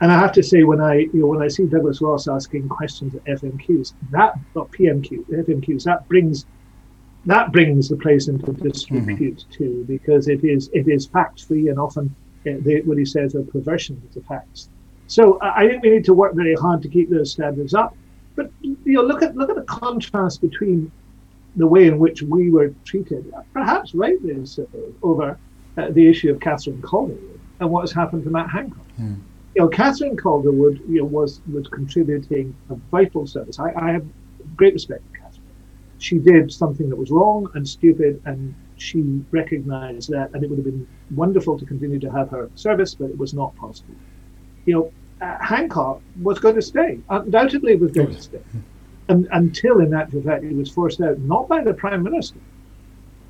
And 0.00 0.10
I 0.10 0.18
have 0.18 0.32
to 0.32 0.42
say, 0.42 0.64
when 0.64 0.80
I 0.80 0.94
you 0.94 1.20
know, 1.20 1.26
when 1.26 1.42
I 1.42 1.48
see 1.48 1.64
Douglas 1.64 2.00
Ross 2.00 2.26
asking 2.26 2.68
questions 2.68 3.14
at 3.14 3.24
FMQs, 3.24 3.94
that 4.10 4.34
not 4.54 4.70
PMQ, 4.72 5.26
FMQs, 5.28 5.84
that 5.84 6.08
brings 6.08 6.44
that 7.26 7.52
brings 7.52 7.88
the 7.88 7.96
place 7.96 8.26
into 8.26 8.52
disrepute 8.52 9.38
mm-hmm. 9.38 9.52
too, 9.52 9.84
because 9.86 10.26
it 10.26 10.44
is 10.44 10.70
it 10.72 10.88
is 10.88 11.06
fact 11.06 11.44
free 11.44 11.68
and 11.68 11.78
often 11.78 12.14
uh, 12.46 12.54
they, 12.60 12.80
what 12.80 12.98
he 12.98 13.04
says 13.04 13.36
are 13.36 13.44
perversions 13.44 14.02
of 14.04 14.12
the 14.14 14.22
facts. 14.22 14.68
So 15.12 15.38
I 15.42 15.68
think 15.68 15.82
we 15.82 15.90
need 15.90 16.06
to 16.06 16.14
work 16.14 16.34
very 16.34 16.54
hard 16.54 16.80
to 16.84 16.88
keep 16.88 17.10
those 17.10 17.32
standards 17.32 17.74
up. 17.74 17.94
But 18.34 18.50
you 18.62 18.78
know, 18.86 19.02
look 19.02 19.22
at 19.22 19.36
look 19.36 19.50
at 19.50 19.56
the 19.56 19.68
contrast 19.82 20.40
between 20.40 20.90
the 21.56 21.66
way 21.66 21.86
in 21.86 21.98
which 21.98 22.22
we 22.22 22.50
were 22.50 22.72
treated, 22.86 23.30
perhaps 23.52 23.94
rightly 23.94 24.46
so, 24.46 24.66
over 25.02 25.38
uh, 25.76 25.90
the 25.90 26.08
issue 26.08 26.30
of 26.30 26.40
Catherine 26.40 26.80
Calderwood 26.80 27.38
and 27.60 27.70
what 27.70 27.82
has 27.82 27.92
happened 27.92 28.24
to 28.24 28.30
Matt 28.30 28.48
Hancock. 28.48 28.86
Mm. 28.98 29.20
You 29.54 29.62
know, 29.62 29.68
Catherine 29.68 30.16
Calderwood 30.16 30.80
you 30.88 31.00
know, 31.00 31.04
was 31.04 31.42
was 31.52 31.68
contributing 31.68 32.56
a 32.70 32.76
vital 32.90 33.26
service. 33.26 33.58
I, 33.58 33.70
I 33.76 33.92
have 33.92 34.06
great 34.56 34.72
respect 34.72 35.02
for 35.08 35.18
Catherine. 35.18 35.42
She 35.98 36.16
did 36.20 36.50
something 36.50 36.88
that 36.88 36.96
was 36.96 37.10
wrong 37.10 37.50
and 37.52 37.68
stupid, 37.68 38.22
and 38.24 38.54
she 38.78 39.02
recognised 39.30 40.08
that, 40.08 40.30
and 40.32 40.42
it 40.42 40.48
would 40.48 40.58
have 40.60 40.64
been 40.64 40.86
wonderful 41.14 41.58
to 41.58 41.66
continue 41.66 41.98
to 41.98 42.10
have 42.10 42.30
her 42.30 42.48
service, 42.54 42.94
but 42.94 43.10
it 43.10 43.18
was 43.18 43.34
not 43.34 43.54
possible. 43.56 43.94
You 44.64 44.74
know, 44.74 44.92
uh, 45.22 45.38
Hancock 45.40 46.02
was 46.20 46.38
going 46.38 46.56
to 46.56 46.62
stay, 46.62 46.98
undoubtedly 47.08 47.76
was 47.76 47.92
going 47.92 48.14
to 48.14 48.20
stay, 48.20 48.40
and, 49.08 49.28
until 49.32 49.80
in 49.80 49.94
actual 49.94 50.22
fact 50.22 50.42
he 50.44 50.54
was 50.54 50.70
forced 50.70 51.00
out, 51.00 51.18
not 51.20 51.48
by 51.48 51.62
the 51.62 51.72
Prime 51.72 52.02
Minister, 52.02 52.40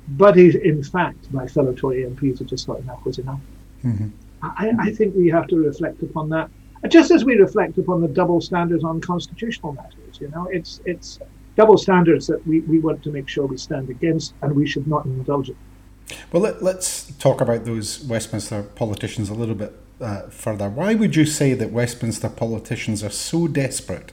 but 0.09 0.35
he's 0.35 0.55
in 0.55 0.83
fact 0.83 1.31
by 1.31 1.47
fellow 1.47 1.73
Tory 1.73 2.03
MPs 2.03 2.39
who 2.39 2.45
just 2.45 2.65
thought 2.65 2.79
enough 2.79 3.05
was 3.05 3.19
enough. 3.19 3.39
Mm-hmm. 3.83 4.07
I, 4.41 4.73
I, 4.79 4.91
think 4.91 5.15
we 5.15 5.29
have 5.29 5.47
to 5.47 5.55
reflect 5.55 6.01
upon 6.01 6.29
that, 6.29 6.49
just 6.89 7.11
as 7.11 7.23
we 7.23 7.35
reflect 7.35 7.77
upon 7.77 8.01
the 8.01 8.07
double 8.07 8.41
standards 8.41 8.83
on 8.83 8.99
constitutional 8.99 9.73
matters. 9.73 10.19
You 10.19 10.29
know, 10.29 10.47
it's 10.51 10.81
it's 10.85 11.19
double 11.55 11.77
standards 11.77 12.25
that 12.27 12.45
we, 12.47 12.61
we 12.61 12.79
want 12.79 13.03
to 13.03 13.11
make 13.11 13.29
sure 13.29 13.45
we 13.45 13.57
stand 13.57 13.89
against, 13.89 14.33
and 14.41 14.55
we 14.55 14.67
should 14.67 14.87
not 14.87 15.05
indulge 15.05 15.49
in. 15.49 15.55
Well, 16.31 16.41
let, 16.41 16.55
us 16.55 17.13
talk 17.19 17.39
about 17.39 17.65
those 17.65 18.03
Westminster 18.03 18.63
politicians 18.63 19.29
a 19.29 19.33
little 19.33 19.55
bit 19.55 19.73
uh, 20.01 20.23
further. 20.29 20.69
Why 20.69 20.95
would 20.95 21.15
you 21.15 21.25
say 21.25 21.53
that 21.53 21.71
Westminster 21.71 22.29
politicians 22.29 23.03
are 23.03 23.09
so 23.09 23.47
desperate 23.47 24.11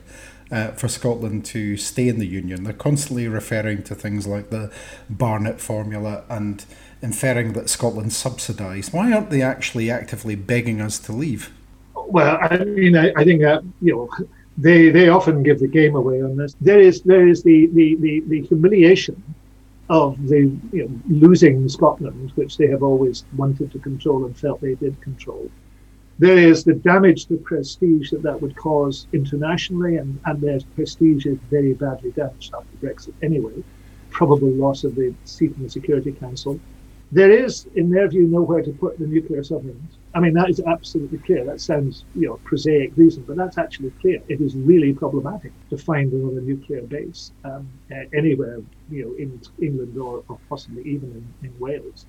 uh, 0.50 0.68
for 0.72 0.88
Scotland 0.88 1.44
to 1.46 1.76
stay 1.76 2.08
in 2.08 2.18
the 2.18 2.26
Union? 2.26 2.64
They're 2.64 2.72
constantly 2.72 3.28
referring 3.28 3.82
to 3.84 3.94
things 3.94 4.26
like 4.26 4.50
the 4.50 4.72
Barnett 5.08 5.60
formula 5.60 6.24
and 6.28 6.64
inferring 7.02 7.54
that 7.54 7.70
Scotland's 7.70 8.16
subsidised. 8.16 8.92
Why 8.92 9.12
aren't 9.12 9.30
they 9.30 9.42
actually 9.42 9.90
actively 9.90 10.34
begging 10.34 10.80
us 10.80 10.98
to 11.00 11.12
leave? 11.12 11.50
Well, 11.94 12.38
I 12.40 12.64
mean, 12.64 12.96
I, 12.96 13.12
I 13.16 13.24
think 13.24 13.40
that 13.42 13.62
you 13.80 13.94
know 13.94 14.26
they 14.58 14.90
they 14.90 15.08
often 15.08 15.42
give 15.42 15.60
the 15.60 15.68
game 15.68 15.94
away 15.94 16.22
on 16.22 16.36
this. 16.36 16.56
There 16.60 16.80
is 16.80 17.02
there 17.02 17.26
is 17.26 17.42
the 17.42 17.66
the 17.68 17.96
the, 17.96 18.20
the 18.26 18.42
humiliation 18.42 19.22
of 19.88 20.28
the 20.28 20.56
you 20.72 20.88
know, 20.88 21.00
losing 21.08 21.68
Scotland, 21.68 22.32
which 22.36 22.56
they 22.56 22.68
have 22.68 22.82
always 22.82 23.24
wanted 23.36 23.72
to 23.72 23.78
control 23.78 24.24
and 24.24 24.36
felt 24.36 24.60
they 24.60 24.74
did 24.76 25.00
control. 25.00 25.50
There 26.20 26.36
is 26.36 26.64
the 26.64 26.74
damage 26.74 27.24
to 27.28 27.38
prestige 27.38 28.10
that 28.10 28.22
that 28.24 28.42
would 28.42 28.54
cause 28.54 29.06
internationally, 29.14 29.96
and, 29.96 30.20
and 30.26 30.38
their 30.38 30.60
prestige 30.74 31.24
is 31.24 31.38
very 31.48 31.72
badly 31.72 32.10
damaged 32.10 32.52
after 32.52 32.76
Brexit 32.76 33.14
anyway. 33.22 33.64
Probable 34.10 34.50
loss 34.50 34.84
of 34.84 34.96
the 34.96 35.14
seat 35.24 35.54
in 35.56 35.62
the 35.62 35.70
Security 35.70 36.12
Council. 36.12 36.60
There 37.10 37.30
is, 37.30 37.64
in 37.74 37.88
their 37.88 38.06
view, 38.06 38.26
nowhere 38.26 38.60
to 38.62 38.70
put 38.70 38.98
the 38.98 39.06
nuclear 39.06 39.42
submarines. 39.42 39.96
I 40.14 40.20
mean, 40.20 40.34
that 40.34 40.50
is 40.50 40.60
absolutely 40.60 41.20
clear. 41.20 41.42
That 41.46 41.58
sounds, 41.58 42.04
you 42.14 42.26
know, 42.26 42.38
prosaic 42.44 42.92
reason, 42.98 43.24
but 43.26 43.36
that's 43.38 43.56
actually 43.56 43.90
clear. 44.02 44.20
It 44.28 44.42
is 44.42 44.54
really 44.54 44.92
problematic 44.92 45.52
to 45.70 45.78
find 45.78 46.12
another 46.12 46.42
nuclear 46.42 46.82
base 46.82 47.32
um, 47.44 47.66
anywhere, 48.12 48.60
you 48.90 49.06
know, 49.06 49.14
in 49.14 49.40
England 49.58 49.96
or, 49.96 50.22
or 50.28 50.38
possibly 50.50 50.82
even 50.82 51.10
in, 51.42 51.48
in 51.48 51.58
Wales. 51.58 52.04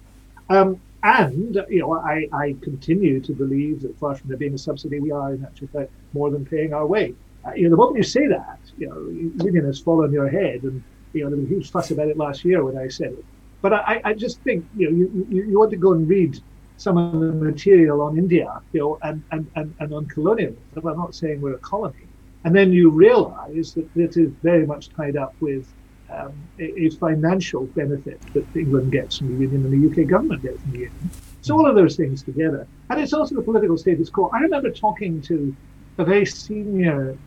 Um, 0.51 0.81
and 1.03 1.55
you 1.70 1.79
know, 1.79 1.96
I, 1.96 2.27
I 2.31 2.55
continue 2.62 3.20
to 3.22 3.34
believe 3.34 3.81
that 3.81 3.98
far 3.98 4.15
from 4.15 4.29
there 4.29 4.38
being 4.38 4.53
a 4.53 4.58
subsidy, 4.58 5.00
we 5.00 5.12
are 5.12 5.34
in 5.34 5.43
actual 5.43 5.67
fact 5.70 5.91
more 6.13 6.29
than 6.29 6.46
paying 6.46 6.74
our 6.74 6.86
way. 6.86 7.13
Uh, 7.46 7.53
you 7.53 7.63
know, 7.63 7.72
the 7.72 7.77
moment 7.77 7.98
you 7.98 8.03
say 8.03 8.27
that, 8.27 8.60
you 8.77 8.88
know, 8.88 9.43
union 9.43 9.65
has 9.65 9.79
fallen 9.79 10.12
your 10.12 10.29
head, 10.29 10.62
and 10.63 10.84
you 11.13 11.24
know, 11.24 11.29
there 11.29 11.39
was 11.39 11.46
a 11.48 11.50
huge 11.50 11.72
fuss 11.72 11.91
about 11.91 12.08
it 12.08 12.17
last 12.17 12.46
year 12.46 12.63
when 12.63 12.77
I 12.77 12.88
said 12.88 13.13
it. 13.13 13.25
But 13.62 13.74
I, 13.74 14.01
I 14.03 14.13
just 14.13 14.41
think 14.41 14.65
you 14.75 14.89
know, 14.89 14.96
you, 14.96 15.27
you, 15.29 15.43
you 15.51 15.60
want 15.60 15.72
to 15.72 15.77
go 15.77 15.93
and 15.93 16.08
read 16.08 16.39
some 16.77 16.98
of 16.98 17.20
the 17.20 17.31
material 17.31 18.01
on 18.01 18.17
India, 18.17 18.60
you 18.74 18.79
know, 18.79 19.00
and, 19.03 19.24
and, 19.31 19.50
and, 19.55 19.74
and 19.79 19.93
on 19.93 20.08
colonialism. 20.08 20.58
I'm 20.75 20.98
not 20.98 21.13
saying 21.13 21.39
we're 21.39 21.53
a 21.53 21.60
colony. 21.60 22.08
And 22.43 22.55
then 22.55 22.74
you 22.74 22.89
realize 22.89 23.75
that 23.75 23.88
it 23.96 24.17
is 24.17 24.31
very 24.41 24.65
much 24.65 24.89
tied 24.89 25.15
up 25.15 25.36
with 25.39 25.72
um, 26.12 26.34
a, 26.60 26.89
financial 26.91 27.65
benefit 27.68 28.22
that 28.34 28.46
England 28.56 28.91
gets 28.91 29.18
from 29.18 29.27
the 29.27 29.41
Union 29.41 29.65
and 29.65 29.96
the 29.96 30.01
UK 30.03 30.08
government 30.08 30.41
gets 30.41 30.62
from 30.62 30.72
the 30.72 30.80
Union. 30.80 31.10
So 31.41 31.58
all 31.58 31.68
of 31.68 31.75
those 31.75 31.96
things 31.96 32.22
together. 32.22 32.68
And 32.89 33.00
it's 33.00 33.13
also 33.13 33.36
the 33.36 33.41
political 33.41 33.77
status 33.77 34.10
quo. 34.10 34.30
I 34.34 34.39
remember 34.39 34.72
talking 34.72 35.22
to 35.24 35.56
a 35.98 36.06
very 36.06 36.25
senior 36.25 37.18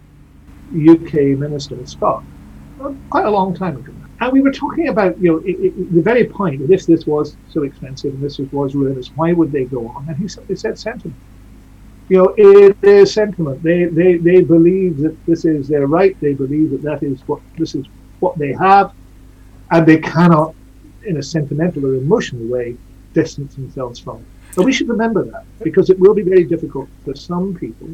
UK 0.71 1.38
minister, 1.38 1.85
Scott, 1.87 2.25
quite 3.11 3.26
a 3.26 3.31
long 3.31 3.55
time 3.55 3.76
ago. 3.76 3.93
And 4.21 4.33
we 4.33 4.41
were 4.41 4.53
talking 4.53 4.88
about, 4.88 5.19
you 5.19 5.33
know, 5.33 5.38
it, 5.38 5.57
it, 5.61 5.95
the 5.95 6.00
very 6.00 6.25
point 6.25 6.61
that 6.61 6.73
if 6.73 6.87
this 6.87 7.07
was 7.07 7.37
so 7.50 7.62
expensive 7.62 8.14
and 8.14 8.23
this 8.23 8.38
was 8.38 8.75
ruinous, 8.75 9.09
why 9.17 9.33
would 9.33 9.50
they 9.50 9.64
go 9.64 9.88
on? 9.88 10.09
And 10.09 10.17
he 10.17 10.29
simply 10.29 10.57
said 10.57 10.79
sentiment. 10.79 11.17
You 12.09 12.19
know, 12.19 12.35
it 12.37 12.76
is 12.83 13.12
sentiment. 13.12 13.62
They, 13.62 13.87
they, 13.87 14.19
they 14.19 14.43
believe 14.43 14.99
that 14.99 15.17
this 15.26 15.45
is 15.45 15.69
their 15.69 15.87
right. 15.87 16.19
They 16.21 16.35
believe 16.35 16.71
that 16.71 16.83
that 16.83 17.03
is 17.03 17.21
what 17.26 17.41
this 17.59 17.75
is 17.75 17.87
what 18.25 18.37
they 18.43 18.52
have, 18.69 18.88
and 19.73 19.81
they 19.87 19.99
cannot, 19.99 20.54
in 21.11 21.14
a 21.23 21.23
sentimental 21.23 21.83
or 21.87 21.95
emotional 21.95 22.47
way, 22.57 22.76
distance 23.12 23.54
themselves 23.54 23.99
from 24.04 24.16
it. 24.23 24.28
But 24.57 24.64
we 24.64 24.73
should 24.73 24.88
remember 24.88 25.23
that 25.33 25.45
because 25.62 25.90
it 25.90 25.99
will 25.99 26.14
be 26.21 26.23
very 26.23 26.45
difficult 26.54 26.88
for 27.04 27.14
some 27.14 27.47
people 27.62 27.90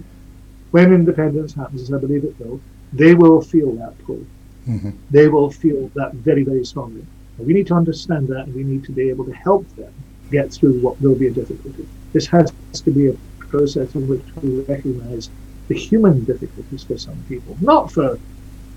when 0.71 0.93
independence 1.01 1.53
happens, 1.55 1.83
as 1.83 1.93
I 1.93 1.99
believe 1.99 2.25
it 2.25 2.39
will. 2.39 2.61
They 2.93 3.15
will 3.15 3.41
feel 3.41 3.71
that 3.81 3.95
pull. 4.05 4.25
Mm-hmm. 4.69 4.91
They 5.11 5.29
will 5.29 5.51
feel 5.51 5.91
that 5.95 6.13
very, 6.15 6.45
very 6.51 6.65
strongly. 6.65 7.05
And 7.37 7.47
we 7.47 7.53
need 7.55 7.69
to 7.69 7.75
understand 7.75 8.29
that, 8.29 8.43
and 8.47 8.55
we 8.55 8.65
need 8.65 8.85
to 8.85 8.93
be 8.93 9.09
able 9.13 9.25
to 9.25 9.33
help 9.33 9.65
them 9.77 9.93
get 10.31 10.53
through 10.53 10.77
what 10.81 11.01
will 11.01 11.17
be 11.23 11.29
a 11.29 11.31
difficulty. 11.31 11.87
This 12.13 12.27
has 12.27 12.53
to 12.87 12.91
be 12.91 13.09
a 13.09 13.15
process 13.39 13.95
in 13.95 14.07
which 14.07 14.25
we 14.43 14.61
recognize 14.75 15.31
the 15.69 15.75
human 15.75 16.25
difficulties 16.25 16.83
for 16.85 16.99
some 16.99 17.19
people, 17.29 17.57
not 17.61 17.91
for 17.91 18.19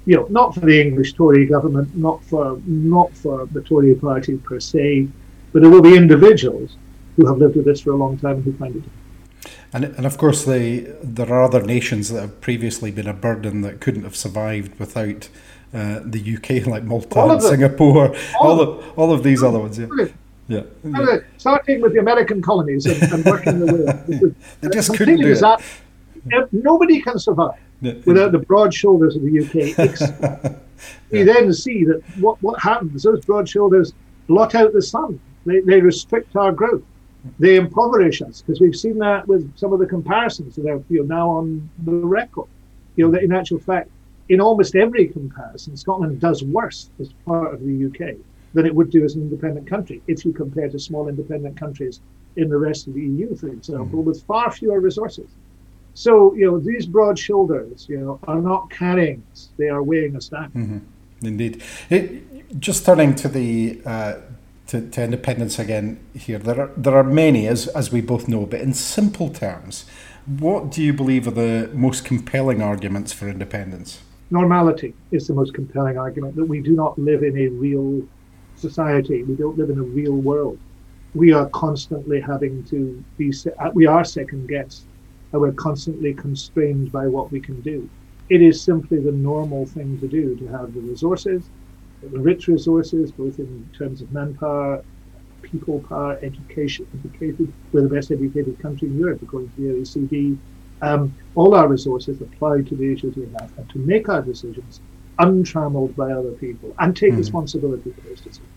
you 0.06 0.16
know, 0.16 0.28
not 0.30 0.54
for 0.54 0.62
the 0.62 0.82
English 0.82 1.14
Tory 1.14 1.46
government, 1.46 1.96
not 1.96 2.24
for 2.26 2.60
not 2.66 3.16
for 3.16 3.46
the 3.48 3.62
Tory 3.62 3.96
party 3.96 4.38
per 4.38 4.60
se, 4.60 5.08
but 5.52 5.62
there 5.62 5.72
will 5.72 5.82
be 5.82 5.96
individuals 5.96 6.78
who 7.16 7.28
have 7.28 7.38
lived 7.38 7.56
with 7.56 7.66
this 7.66 7.82
for 7.82 7.92
a 7.92 7.96
long 7.96 8.18
time 8.18 8.38
and 8.38 8.44
who 8.44 8.54
find 8.54 8.76
it. 8.76 8.84
And, 9.72 9.86
and 9.86 10.06
of 10.06 10.18
course, 10.18 10.46
the, 10.46 10.96
there 11.02 11.32
are 11.32 11.44
other 11.44 11.62
nations 11.64 12.10
that 12.10 12.22
have 12.22 12.42
previously 12.42 12.92
been 12.92 13.08
a 13.08 13.14
burden 13.14 13.62
that 13.62 13.80
couldn't 13.80 14.04
have 14.04 14.16
survived 14.16 14.78
without 14.80 15.30
uh, 15.74 16.02
the 16.04 16.38
UK, 16.38 16.68
like 16.68 16.84
Malta 16.84 17.24
and 17.24 17.42
Singapore, 17.42 18.16
all, 18.40 18.52
all 18.52 18.62
of, 18.62 19.00
all 19.00 19.12
of 19.14 19.24
these 19.24 19.42
other 19.42 19.60
ones. 19.60 19.80
Yeah. 19.80 19.88
Yeah. 20.48 20.64
yeah. 20.84 21.20
Starting 21.38 21.82
with 21.82 21.94
the 21.94 22.00
American 22.00 22.42
colonies 22.42 22.86
and, 22.86 23.02
and 23.14 23.26
working 23.26 23.66
their 23.66 23.74
way 23.74 24.36
they 24.62 24.70
just 24.70 24.96
couldn't 24.96 25.18
do 25.18 25.32
it. 25.32 26.52
Nobody 26.52 27.02
can 27.02 27.18
survive 27.18 27.58
without 28.06 28.32
the 28.32 28.40
broad 28.40 28.74
shoulders 28.74 29.16
of 29.16 29.22
the 29.24 29.44
UK. 29.44 29.78
we 31.12 31.20
yeah. 31.20 31.34
then 31.34 31.54
see 31.54 31.84
that 31.86 32.02
what, 32.20 32.42
what 32.42 32.62
happens, 32.62 33.04
those 33.04 33.26
broad 33.26 33.48
shoulders 33.48 33.94
blot 34.28 34.56
out 34.56 34.74
the 34.74 34.82
sun. 34.82 35.20
They, 35.46 35.60
they 35.62 35.82
restrict 35.82 36.36
our 36.36 36.52
growth. 36.52 36.84
They 37.40 37.56
impoverish 37.56 38.22
us 38.22 38.42
because 38.42 38.60
we've 38.60 38.76
seen 38.76 38.98
that 39.00 39.28
with 39.28 39.58
some 39.58 39.72
of 39.72 39.80
the 39.80 39.86
comparisons 39.86 40.56
that 40.56 40.68
are 40.68 40.82
you 40.90 41.06
know, 41.06 41.16
now 41.16 41.30
on 41.30 41.70
the 41.84 41.92
record. 41.92 42.48
You 42.96 43.06
know, 43.06 43.12
that 43.12 43.24
in 43.24 43.32
actual 43.32 43.60
fact, 43.60 43.90
in 44.30 44.40
almost 44.40 44.76
every 44.76 45.08
comparison, 45.08 45.76
Scotland 45.76 46.20
does 46.20 46.44
worse 46.44 46.90
as 47.00 47.12
part 47.26 47.54
of 47.54 47.62
the 47.62 47.86
UK 47.86 48.16
than 48.54 48.66
it 48.66 48.76
would 48.76 48.90
do 48.90 49.04
as 49.04 49.16
an 49.16 49.22
independent 49.22 49.68
country 49.68 50.02
if 50.08 50.26
you 50.26 50.32
compare 50.32 50.70
to 50.70 50.80
small 50.80 51.08
independent 51.08 51.58
countries 51.58 52.02
in 52.36 52.50
the 52.50 52.58
rest 52.58 52.88
of 52.88 52.94
the 52.94 53.02
EU, 53.02 53.36
for 53.36 53.48
example, 53.48 54.00
mm-hmm. 54.00 54.10
with 54.10 54.24
far 54.24 54.52
fewer 54.52 54.80
resources. 54.80 55.30
So, 55.94 56.34
you 56.34 56.50
know, 56.50 56.60
these 56.60 56.86
broad 56.86 57.20
shoulders, 57.20 57.88
you 57.88 58.00
know, 58.00 58.20
are 58.28 58.42
not 58.42 58.70
carrying 58.70 59.24
us, 59.32 59.50
they 59.58 59.70
are 59.70 59.84
weighing 59.84 60.16
us 60.16 60.28
down. 60.28 60.50
Mm-hmm. 60.52 61.26
Indeed. 61.28 61.64
It, 61.90 62.60
just 62.60 62.86
turning 62.86 63.16
to 63.16 63.28
the 63.28 63.82
uh, 63.86 64.16
to, 64.68 64.90
to, 64.90 65.04
independence 65.04 65.60
again 65.60 66.00
here, 66.14 66.40
there 66.40 66.62
are 66.62 66.72
there 66.76 66.96
are 66.96 67.04
many, 67.04 67.48
as 67.48 67.68
as 67.70 67.92
we 67.92 68.02
both 68.02 68.28
know, 68.28 68.46
but 68.46 68.62
in 68.62 68.74
simple 68.74 69.30
terms, 69.30 69.86
what 70.26 70.72
do 70.72 70.84
you 70.84 70.94
believe 70.94 71.28
are 71.28 71.32
the 71.32 71.70
most 71.74 72.06
compelling 72.06 72.62
arguments 72.62 73.14
for 73.14 73.28
independence? 73.28 74.02
Normality 74.32 74.94
is 75.12 75.28
the 75.28 75.34
most 75.34 75.54
compelling 75.54 75.98
argument 75.98 76.36
that 76.36 76.46
we 76.46 76.60
do 76.60 76.74
not 76.74 76.98
live 76.98 77.24
in 77.24 77.38
a 77.38 77.48
real 77.48 78.02
society. 78.56 79.24
We 79.24 79.36
don't 79.36 79.58
live 79.58 79.70
in 79.70 79.80
a 79.80 79.84
real 79.84 80.14
world. 80.16 80.58
We 81.14 81.34
are 81.34 81.48
constantly 81.50 82.20
having 82.20 82.64
to 82.66 83.04
be. 83.18 83.34
We 83.74 83.86
are 83.86 84.04
second 84.04 84.48
guessed 84.48 84.86
and 85.34 85.42
we're 85.42 85.52
constantly 85.52 86.14
constrained 86.14 86.92
by 86.92 87.08
what 87.08 87.32
we 87.32 87.42
can 87.42 87.60
do. 87.62 87.90
It 88.30 88.42
is 88.42 88.62
simply 88.62 89.00
the 89.00 89.12
normal 89.12 89.66
thing 89.66 90.00
to 90.00 90.08
do 90.08 90.36
to 90.38 90.48
have 90.48 90.74
the 90.74 90.80
resources, 90.80 91.50
the 92.02 92.20
rich 92.20 92.48
resources, 92.48 93.12
both 93.12 93.40
in 93.40 93.70
terms 93.78 94.02
of 94.02 94.12
manpower, 94.12 94.84
people 95.42 95.80
power, 95.90 96.18
education, 96.22 96.88
educated. 97.00 97.52
We're 97.72 97.82
the 97.82 97.90
best 97.90 98.12
educated 98.12 98.60
country 98.60 98.88
in 98.88 98.98
Europe, 98.98 99.22
according 99.22 99.52
to 99.52 99.62
the 99.62 99.80
OECD. 99.80 100.38
Um, 100.82 101.16
all 101.36 101.56
our 101.56 101.68
resources 101.68 102.22
applied 102.22 102.68
to 102.68 102.76
the 102.76 102.92
issues 102.92 103.16
we 103.16 103.28
have 103.40 103.52
and 103.58 103.70
to 103.70 103.80
make 103.80 104.10
our 104.10 104.22
decisions 104.22 104.82
untrammeled 105.20 105.96
by 105.96 106.12
other 106.12 106.32
people 106.32 106.74
and 106.80 106.96
take 106.96 107.14
mm 107.14 107.18
responsibility 107.18 107.92
for 107.92 108.02
those 108.02 108.20
decisions. 108.20 108.48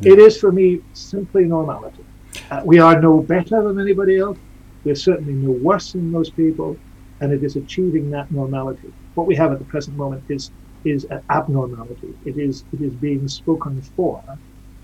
Yeah. 0.00 0.12
It 0.12 0.18
is, 0.18 0.38
for 0.38 0.52
me, 0.52 0.80
simply 0.94 1.44
normality. 1.44 2.04
Uh, 2.50 2.62
we 2.64 2.78
are 2.78 3.00
no 3.00 3.20
better 3.20 3.62
than 3.62 3.80
anybody 3.80 4.18
else. 4.18 4.38
We're 4.86 4.94
certainly 4.94 5.32
no 5.32 5.50
worse 5.50 5.92
than 5.92 6.12
those 6.12 6.30
people, 6.30 6.78
and 7.20 7.32
it 7.32 7.42
is 7.42 7.56
achieving 7.56 8.08
that 8.10 8.30
normality. 8.30 8.92
What 9.14 9.26
we 9.26 9.34
have 9.34 9.50
at 9.50 9.58
the 9.58 9.64
present 9.64 9.96
moment 9.96 10.22
is 10.28 10.52
is 10.84 11.04
an 11.10 11.20
abnormality. 11.28 12.14
It 12.24 12.38
is 12.38 12.64
it 12.72 12.80
is 12.80 12.94
being 12.94 13.26
spoken 13.26 13.82
for, 13.82 14.22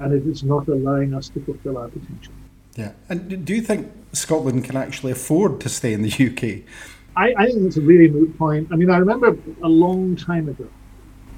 and 0.01 0.13
it 0.13 0.27
is 0.27 0.43
not 0.43 0.67
allowing 0.67 1.15
us 1.15 1.29
to 1.29 1.41
fulfil 1.45 1.79
our 1.79 1.87
potential. 1.87 2.35
Yeah, 2.75 2.95
and 3.09 3.45
do 3.47 3.55
you 3.55 3.63
think 3.63 3.93
Scotland 4.13 4.65
can 4.65 4.77
actually 4.77 5.13
afford 5.13 5.61
to 5.61 5.69
stay 5.69 5.93
in 5.93 6.03
the 6.03 6.11
UK? 6.11 6.69
I, 7.15 7.33
I 7.39 7.47
think 7.47 7.63
it's 7.63 7.77
a 7.77 7.83
really 7.93 8.09
moot 8.11 8.37
point. 8.37 8.67
I 8.73 8.75
mean, 8.75 8.91
I 8.91 8.97
remember 8.97 9.37
a 9.63 9.69
long 9.69 10.17
time 10.17 10.49
ago, 10.49 10.67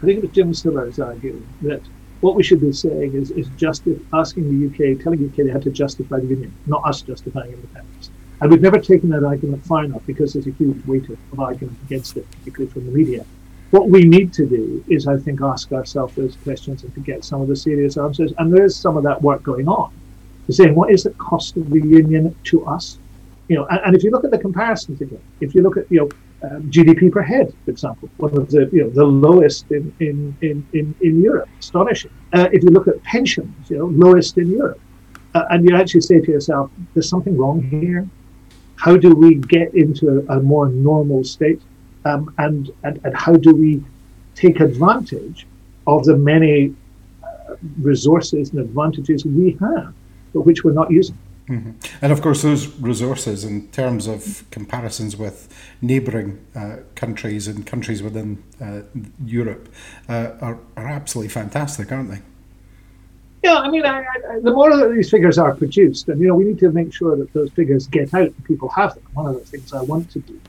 I 0.00 0.06
think 0.06 0.18
it 0.18 0.23
was 0.23 0.30
Jim 0.30 0.54
Sillars 0.54 0.99
arguing 0.99 1.47
that 1.61 1.83
what 2.21 2.35
we 2.35 2.42
should 2.42 2.62
be 2.62 2.73
saying 2.73 3.14
is, 3.14 3.30
is 3.33 3.50
just 3.59 3.83
asking 4.14 4.44
the 4.49 4.68
UK, 4.68 4.99
telling 5.02 5.18
the 5.18 5.26
UK 5.26 5.47
they 5.49 5.52
had 5.52 5.61
to 5.62 5.71
justify 5.71 6.18
the 6.21 6.28
union, 6.28 6.54
not 6.64 6.83
us 6.87 7.02
justifying 7.02 7.52
independence. 7.52 8.11
And 8.41 8.50
we've 8.50 8.61
never 8.61 8.79
taken 8.79 9.09
that 9.11 9.25
argument 9.25 9.64
far 9.64 9.85
enough 9.85 10.03
because 10.07 10.33
there's 10.33 10.47
a 10.47 10.53
huge 10.53 10.85
weight 10.87 11.09
of, 11.09 11.19
argument 11.38 11.79
against 11.85 12.17
it, 12.17 12.31
particularly 12.31 12.71
from 12.73 12.87
the 12.87 12.93
media. 12.93 13.25
What 13.71 13.88
we 13.88 14.05
need 14.05 14.33
to 14.35 14.47
do 14.47 14.85
is, 14.88 15.07
I 15.07 15.17
think, 15.17 15.41
ask 15.41 15.73
ourselves 15.73 16.14
those 16.14 16.37
questions 16.45 16.85
and 16.85 16.95
to 16.95 17.00
get 17.00 17.25
some 17.25 17.40
of 17.40 17.49
the 17.49 17.57
serious 17.57 17.97
answers. 17.97 18.33
And 18.38 18.53
there 18.53 18.64
is 18.64 18.77
some 18.77 18.97
of 18.97 19.03
that 19.05 19.20
work 19.23 19.42
going 19.42 19.68
on. 19.68 19.92
Saying, 20.51 20.75
what 20.75 20.90
is 20.90 21.05
the 21.05 21.11
cost 21.11 21.57
of 21.57 21.70
the 21.70 21.81
union 21.81 22.37
to 22.44 22.66
us? 22.66 22.99
You 23.49 23.57
know, 23.57 23.66
and, 23.66 23.81
and 23.87 23.97
if 23.97 24.03
you 24.03 24.11
look 24.11 24.25
at 24.25 24.31
the 24.31 24.38
comparisons 24.38 25.01
again, 25.01 25.20
if 25.40 25.55
you 25.55 25.62
look 25.62 25.77
at 25.77 25.90
you 25.90 26.01
know 26.01 26.09
um, 26.51 26.70
GDP 26.70 27.11
per 27.11 27.23
head, 27.23 27.53
for 27.64 27.70
example, 27.70 28.09
one 28.18 28.37
of 28.37 28.51
the 28.51 28.68
you 28.73 28.85
know 28.85 28.90
the 28.90 29.05
lowest 29.05 29.70
in 29.70 29.94
in 30.01 30.37
in 30.42 30.66
in, 30.73 30.94
in 31.01 31.23
Europe, 31.23 31.49
astonishing. 31.59 32.11
Uh, 32.33 32.49
if 32.53 32.62
you 32.62 32.70
look 32.70 32.88
at 32.88 33.03
pensions, 33.03 33.70
you 33.70 33.79
know, 33.79 33.87
lowest 33.87 34.37
in 34.38 34.51
Europe, 34.51 34.81
uh, 35.35 35.44
and 35.51 35.68
you 35.68 35.77
actually 35.77 36.01
say 36.01 36.20
to 36.20 36.31
yourself, 36.31 36.70
"There's 36.94 37.09
something 37.09 37.37
wrong 37.37 37.62
here." 37.62 38.07
How 38.77 38.97
do 38.97 39.15
we 39.15 39.37
get 39.37 39.75
into 39.75 40.25
a, 40.29 40.37
a 40.37 40.41
more 40.41 40.69
normal 40.69 41.25
state? 41.25 41.61
Um, 42.05 42.35
and, 42.39 42.71
and, 42.83 43.01
and 43.05 43.17
how 43.17 43.33
do 43.33 43.55
we 43.55 43.83
take 44.35 44.61
advantage 44.61 45.47
of 45.87 46.05
the 46.05 46.17
many 46.17 46.75
uh, 47.23 47.55
resources 47.81 48.51
and 48.51 48.61
advantages 48.61 49.25
we 49.25 49.57
have 49.61 49.95
but 50.33 50.43
which 50.43 50.65
we're 50.65 50.73
not 50.73 50.91
using? 50.91 51.17
Mm-hmm. 51.49 51.73
and 52.01 52.11
of 52.11 52.23
course 52.23 52.41
those 52.41 52.69
resources 52.81 53.45
in 53.45 53.69
terms 53.69 54.07
of 54.07 54.45
comparisons 54.51 55.15
with 55.15 55.55
neighbouring 55.83 56.43
uh, 56.55 56.77
countries 56.95 57.47
and 57.47 57.67
countries 57.67 58.03
within 58.03 58.43
uh, 58.63 58.81
Europe 59.23 59.69
uh, 60.09 60.31
are, 60.41 60.59
are 60.75 60.89
absolutely 60.89 61.29
fantastic 61.29 61.93
aren't 61.93 62.13
they 62.13 62.23
yeah, 63.44 63.57
I 63.57 63.68
mean, 63.68 63.85
I, 63.85 63.98
I, 64.00 64.40
the 64.40 64.52
more 64.52 64.74
that 64.74 64.90
these 64.90 65.11
figures 65.11 65.37
are 65.37 65.54
produced, 65.54 66.09
and 66.09 66.18
you 66.18 66.28
know, 66.28 66.35
we 66.35 66.44
need 66.44 66.59
to 66.61 66.72
make 66.72 66.94
sure 66.94 67.14
that 67.14 67.30
those 67.35 67.50
figures 67.50 67.87
get 67.87 68.14
out 68.14 68.28
and 68.28 68.44
people 68.44 68.70
have 68.70 68.94
them. 68.94 69.04
One 69.12 69.26
of 69.26 69.35
the 69.35 69.44
things 69.44 69.74
I 69.74 69.83
want 69.83 70.11
to 70.12 70.20
do 70.20 70.40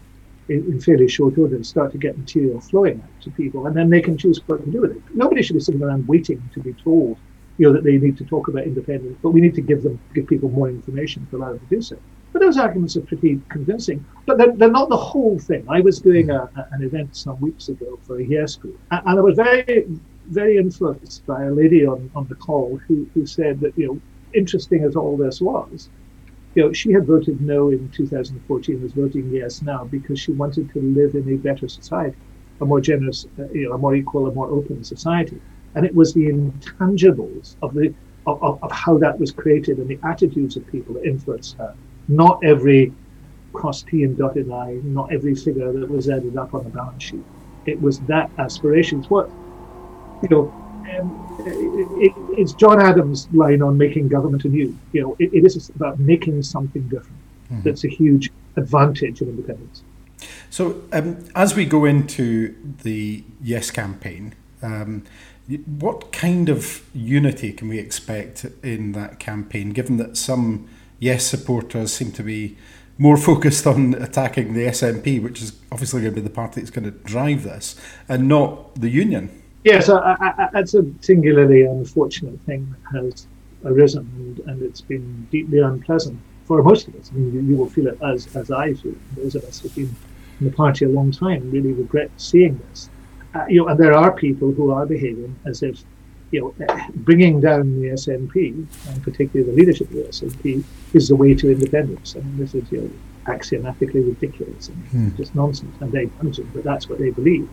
in, 0.47 0.59
in 0.71 0.79
fairly 0.79 1.09
short 1.09 1.37
order 1.37 1.57
is 1.57 1.67
start 1.67 1.91
to 1.91 1.97
get 1.97 2.17
material 2.17 2.61
flowing 2.61 3.01
out 3.03 3.21
to 3.23 3.31
people, 3.31 3.67
and 3.67 3.75
then 3.75 3.89
they 3.89 3.99
can 3.99 4.17
choose 4.17 4.39
what 4.47 4.63
to 4.63 4.71
do 4.71 4.79
with 4.79 4.91
it. 4.91 5.01
Nobody 5.13 5.43
should 5.43 5.55
be 5.55 5.59
sitting 5.59 5.83
around 5.83 6.07
waiting 6.07 6.41
to 6.53 6.61
be 6.61 6.71
told, 6.71 7.17
you 7.57 7.67
know, 7.67 7.73
that 7.73 7.83
they 7.83 7.97
need 7.97 8.17
to 8.17 8.23
talk 8.23 8.47
about 8.47 8.63
independence, 8.63 9.17
but 9.21 9.31
we 9.31 9.41
need 9.41 9.55
to 9.55 9.61
give 9.61 9.83
them, 9.83 9.99
give 10.13 10.25
people 10.27 10.49
more 10.49 10.69
information 10.69 11.27
to 11.31 11.35
allow 11.35 11.49
them 11.49 11.59
to 11.59 11.75
do 11.75 11.81
so. 11.81 11.97
But 12.31 12.39
those 12.43 12.57
arguments 12.57 12.95
are 12.95 13.01
pretty 13.01 13.41
convincing, 13.49 14.05
but 14.25 14.37
they're, 14.37 14.55
they're 14.55 14.71
not 14.71 14.87
the 14.87 14.97
whole 14.97 15.37
thing. 15.37 15.65
I 15.67 15.81
was 15.81 15.99
doing 15.99 16.27
hmm. 16.27 16.31
a, 16.31 16.49
a, 16.55 16.67
an 16.71 16.83
event 16.83 17.17
some 17.17 17.41
weeks 17.41 17.67
ago 17.67 17.99
for 18.03 18.21
a 18.21 18.25
group, 18.25 18.79
and, 18.91 19.01
and 19.05 19.19
I 19.19 19.21
was 19.21 19.35
very 19.35 19.85
very 20.27 20.57
influenced 20.57 21.25
by 21.25 21.43
a 21.43 21.51
lady 21.51 21.85
on, 21.85 22.09
on 22.15 22.27
the 22.27 22.35
call 22.35 22.79
who, 22.87 23.07
who 23.13 23.25
said 23.25 23.59
that, 23.61 23.77
you 23.77 23.87
know, 23.87 24.01
interesting 24.33 24.83
as 24.83 24.95
all 24.95 25.17
this 25.17 25.41
was, 25.41 25.89
you 26.55 26.63
know, 26.63 26.73
she 26.73 26.91
had 26.91 27.05
voted 27.05 27.41
no 27.41 27.69
in 27.69 27.89
2014, 27.89 28.81
was 28.81 28.93
voting 28.93 29.29
yes 29.29 29.61
now 29.61 29.83
because 29.83 30.19
she 30.19 30.31
wanted 30.31 30.71
to 30.71 30.79
live 30.79 31.15
in 31.15 31.29
a 31.33 31.37
better 31.37 31.67
society, 31.67 32.17
a 32.61 32.65
more 32.65 32.79
generous, 32.79 33.25
uh, 33.39 33.43
you 33.53 33.67
know, 33.67 33.75
a 33.75 33.77
more 33.77 33.95
equal, 33.95 34.27
a 34.27 34.33
more 34.33 34.47
open 34.47 34.83
society. 34.83 35.39
And 35.75 35.85
it 35.85 35.93
was 35.93 36.13
the 36.13 36.27
intangibles 36.27 37.57
of 37.61 37.73
the 37.73 37.93
of, 38.25 38.59
of, 38.63 38.71
how 38.71 38.97
that 38.97 39.19
was 39.19 39.31
created 39.31 39.77
and 39.77 39.87
the 39.87 39.99
attitudes 40.03 40.57
of 40.57 40.65
people 40.65 40.95
that 40.95 41.05
influenced 41.05 41.57
her. 41.57 41.75
Not 42.07 42.39
every 42.43 42.91
cross 43.53 43.83
T 43.83 44.03
and 44.03 44.17
dotted 44.17 44.51
I, 44.51 44.79
not 44.83 45.13
every 45.13 45.35
figure 45.35 45.71
that 45.71 45.89
was 45.89 46.09
added 46.09 46.35
up 46.35 46.53
on 46.55 46.63
the 46.63 46.71
balance 46.71 47.03
sheet. 47.03 47.25
It 47.65 47.79
was 47.81 47.99
that 48.01 48.31
aspirations. 48.39 49.09
What 49.09 49.31
you 50.21 50.29
know, 50.29 50.53
um, 50.97 51.35
it, 51.99 52.13
it's 52.37 52.53
John 52.53 52.81
Adams' 52.81 53.27
line 53.33 53.61
on 53.61 53.77
making 53.77 54.07
government 54.07 54.45
anew. 54.45 54.77
You 54.93 55.01
know, 55.01 55.15
it, 55.19 55.33
it 55.33 55.45
is 55.45 55.69
about 55.69 55.99
making 55.99 56.41
something 56.43 56.83
different. 56.83 57.19
Mm-hmm. 57.51 57.61
That's 57.61 57.83
a 57.83 57.89
huge 57.89 58.31
advantage 58.55 59.21
of 59.21 59.29
independence. 59.29 59.83
So, 60.49 60.83
um, 60.93 61.25
as 61.35 61.55
we 61.55 61.65
go 61.65 61.85
into 61.85 62.55
the 62.83 63.23
Yes 63.41 63.71
campaign, 63.71 64.35
um, 64.61 65.03
what 65.65 66.11
kind 66.11 66.49
of 66.49 66.83
unity 66.93 67.53
can 67.53 67.67
we 67.67 67.77
expect 67.77 68.45
in 68.63 68.93
that 68.93 69.19
campaign, 69.19 69.71
given 69.71 69.97
that 69.97 70.17
some 70.17 70.67
Yes 70.99 71.25
supporters 71.25 71.93
seem 71.93 72.11
to 72.13 72.23
be 72.23 72.57
more 72.97 73.17
focused 73.31 73.67
on 73.67 73.93
attacking 73.95 74.53
the 74.53 74.65
SNP, 74.65 75.21
which 75.21 75.41
is 75.41 75.59
obviously 75.71 76.01
going 76.01 76.15
to 76.15 76.21
be 76.21 76.27
the 76.27 76.33
party 76.33 76.61
that's 76.61 76.71
going 76.71 76.85
to 76.85 76.91
drive 76.91 77.43
this, 77.43 77.75
and 78.07 78.27
not 78.27 78.75
the 78.75 78.89
union? 78.89 79.41
Yes, 79.65 79.89
I, 79.89 80.15
I, 80.19 80.49
that's 80.53 80.75
a 80.75 80.85
singularly 81.01 81.63
unfortunate 81.63 82.39
thing 82.41 82.73
that 82.91 83.01
has 83.01 83.25
arisen, 83.65 84.07
and, 84.15 84.39
and, 84.47 84.61
it's 84.61 84.79
been 84.79 85.27
deeply 85.31 85.57
unpleasant 85.57 86.19
for 86.43 86.61
most 86.61 86.87
of 86.87 86.95
us. 86.95 87.09
I 87.11 87.15
mean, 87.15 87.33
you, 87.33 87.41
you 87.41 87.57
will 87.57 87.69
feel 87.69 87.87
it 87.87 87.97
as, 88.03 88.33
as 88.35 88.51
I 88.51 88.75
feel. 88.75 88.93
Those 89.17 89.33
of 89.33 89.43
us 89.43 89.61
who've 89.61 89.73
been 89.73 89.95
in 90.39 90.45
the 90.45 90.51
party 90.51 90.85
a 90.85 90.89
long 90.89 91.11
time 91.11 91.49
really 91.49 91.73
regret 91.73 92.11
seeing 92.17 92.61
this. 92.69 92.91
Uh, 93.33 93.45
you 93.49 93.61
know, 93.61 93.69
and 93.69 93.79
there 93.79 93.93
are 93.93 94.11
people 94.11 94.51
who 94.51 94.69
are 94.69 94.85
behaving 94.85 95.35
as 95.45 95.63
if, 95.63 95.83
you 96.29 96.41
know, 96.41 96.67
bringing 96.97 97.41
down 97.41 97.81
the 97.81 97.87
SNP, 97.87 98.67
and 98.89 99.03
particularly 99.03 99.51
the 99.51 99.57
leadership 99.57 99.89
of 99.89 99.95
the 99.95 100.03
SNP, 100.03 100.63
is 100.93 101.07
the 101.07 101.15
way 101.15 101.33
to 101.33 101.51
independence. 101.51 102.15
I 102.15 102.19
mean, 102.19 102.37
this 102.37 102.53
is, 102.53 102.71
you 102.71 102.81
know, 102.81 102.91
axiomatically 103.33 104.01
ridiculous 104.01 104.67
and 104.67 104.77
hmm. 104.89 105.15
just 105.17 105.33
nonsense 105.33 105.75
and 105.79 105.91
they 105.91 106.05
very 106.05 106.11
damaging, 106.19 106.51
but 106.53 106.63
that's 106.63 106.87
what 106.87 106.99
they 106.99 107.09
believe. 107.09 107.49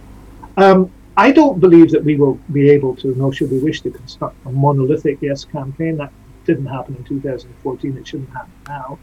Um, 0.59 0.93
I 1.17 1.31
don't 1.31 1.61
believe 1.61 1.91
that 1.91 2.05
we 2.05 2.17
will 2.17 2.41
be 2.53 2.71
able 2.71 2.97
to, 2.97 3.15
nor 3.17 3.33
should 3.33 3.51
we 3.51 3.59
wish 3.59 3.83
to 3.83 3.91
construct 3.91 4.37
a 4.47 4.51
monolithic 4.51 5.19
yes 5.21 5.45
campaign. 5.45 5.99
That 5.99 6.13
didn't 6.47 6.67
happen 6.67 6.97
in 6.97 7.05
2014. 7.05 7.97
It 7.99 8.07
shouldn't 8.07 8.31
happen 8.31 8.53
now. 8.67 8.99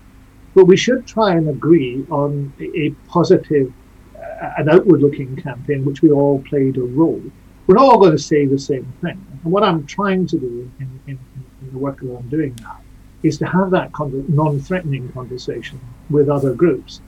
But 0.55 0.65
we 0.65 0.75
should 0.75 1.05
try 1.05 1.35
and 1.35 1.47
agree 1.49 2.05
on 2.09 2.51
a 2.59 2.89
positive, 3.07 3.71
uh, 4.17 4.53
an 4.57 4.69
outward 4.69 5.01
looking 5.01 5.35
campaign, 5.35 5.85
which 5.85 6.01
we 6.01 6.09
all 6.09 6.41
played 6.41 6.77
a 6.77 6.81
role. 6.81 7.21
We're 7.67 7.75
not 7.75 7.85
all 7.85 7.99
going 7.99 8.13
to 8.13 8.17
say 8.17 8.47
the 8.47 8.57
same 8.57 8.91
thing. 9.01 9.23
And 9.43 9.51
what 9.51 9.63
I'm 9.63 9.85
trying 9.85 10.25
to 10.27 10.39
do 10.39 10.71
in, 10.79 10.99
in, 11.05 11.19
in 11.61 11.71
the 11.71 11.77
work 11.77 11.99
that 11.99 12.17
I'm 12.17 12.27
doing 12.29 12.57
now 12.61 12.79
is 13.21 13.37
to 13.37 13.45
have 13.45 13.69
that 13.71 13.91
non 14.29 14.59
threatening 14.59 15.11
conversation 15.11 15.79
with 16.09 16.29
other 16.29 16.55
groups 16.55 17.01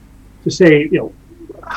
to 0.44 0.50
say, 0.50 0.82
you 0.84 0.98
know, 0.98 1.12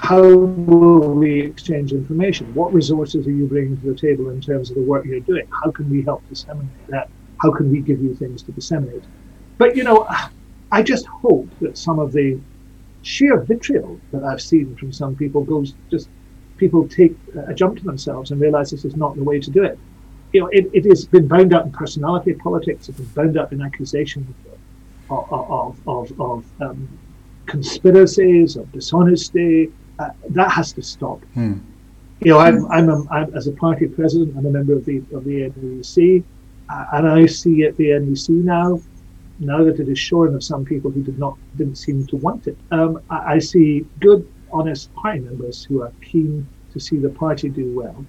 how 0.03 0.21
will 0.21 1.13
we 1.13 1.41
exchange 1.41 1.93
information? 1.93 2.53
What 2.53 2.73
resources 2.73 3.25
are 3.27 3.31
you 3.31 3.47
bringing 3.47 3.79
to 3.79 3.93
the 3.93 3.95
table 3.95 4.29
in 4.29 4.41
terms 4.41 4.69
of 4.69 4.75
the 4.75 4.81
work 4.81 5.05
you're 5.05 5.19
doing? 5.21 5.47
How 5.63 5.71
can 5.71 5.89
we 5.89 6.01
help 6.01 6.27
disseminate 6.29 6.87
that? 6.89 7.09
How 7.41 7.51
can 7.51 7.71
we 7.71 7.79
give 7.79 8.01
you 8.01 8.13
things 8.13 8.43
to 8.43 8.51
disseminate? 8.51 9.03
But, 9.57 9.75
you 9.75 9.83
know, 9.83 10.07
I 10.71 10.83
just 10.83 11.05
hope 11.05 11.49
that 11.61 11.77
some 11.77 11.99
of 11.99 12.11
the 12.11 12.39
sheer 13.03 13.39
vitriol 13.39 13.99
that 14.11 14.23
I've 14.23 14.41
seen 14.41 14.75
from 14.75 14.91
some 14.91 15.15
people 15.15 15.43
goes 15.43 15.73
just 15.89 16.09
people 16.57 16.87
take 16.87 17.15
a 17.47 17.53
jump 17.53 17.77
to 17.77 17.83
themselves 17.83 18.31
and 18.31 18.41
realize 18.41 18.71
this 18.71 18.85
is 18.85 18.95
not 18.95 19.15
the 19.15 19.23
way 19.23 19.39
to 19.39 19.49
do 19.49 19.63
it. 19.63 19.77
You 20.33 20.41
know, 20.41 20.47
it, 20.51 20.69
it 20.73 20.85
has 20.85 21.05
been 21.05 21.27
bound 21.27 21.53
up 21.53 21.65
in 21.65 21.71
personality 21.71 22.33
politics, 22.33 22.89
it's 22.89 22.97
been 22.97 23.07
bound 23.07 23.37
up 23.37 23.53
in 23.53 23.61
accusations 23.61 24.27
of, 25.09 25.31
of, 25.31 25.79
of, 25.87 26.19
of 26.19 26.61
um, 26.61 26.99
conspiracies, 27.45 28.55
of 28.55 28.71
dishonesty. 28.71 29.71
Uh, 29.97 30.09
that 30.29 30.51
has 30.51 30.73
to 30.73 30.81
stop. 30.81 31.23
Hmm. 31.33 31.59
You 32.21 32.31
know, 32.31 32.39
I'm, 32.39 32.65
I'm, 32.71 32.89
a, 32.89 33.05
I'm, 33.11 33.33
as 33.35 33.47
a 33.47 33.51
party 33.51 33.87
president, 33.87 34.35
I'm 34.37 34.45
a 34.45 34.49
member 34.49 34.73
of 34.73 34.85
the 34.85 34.97
of 35.13 35.25
the 35.25 35.51
NEC, 35.55 36.23
uh, 36.69 36.85
and 36.93 37.07
I 37.07 37.25
see 37.25 37.63
at 37.63 37.75
the 37.77 37.97
NEC 37.99 38.29
now, 38.29 38.79
now 39.39 39.63
that 39.63 39.79
it 39.79 39.89
is 39.89 39.99
shorn 39.99 40.33
of 40.33 40.43
some 40.43 40.65
people 40.65 40.91
who 40.91 41.03
did 41.03 41.19
not 41.19 41.37
didn't 41.57 41.75
seem 41.75 42.05
to 42.07 42.15
want 42.17 42.47
it. 42.47 42.57
Um, 42.71 43.01
I, 43.09 43.35
I 43.35 43.39
see 43.39 43.85
good, 43.99 44.27
honest 44.51 44.93
party 44.95 45.19
members 45.19 45.63
who 45.63 45.81
are 45.81 45.91
keen 46.01 46.47
to 46.73 46.79
see 46.79 46.97
the 46.97 47.09
party 47.09 47.49
do 47.49 47.73
well, 47.73 48.05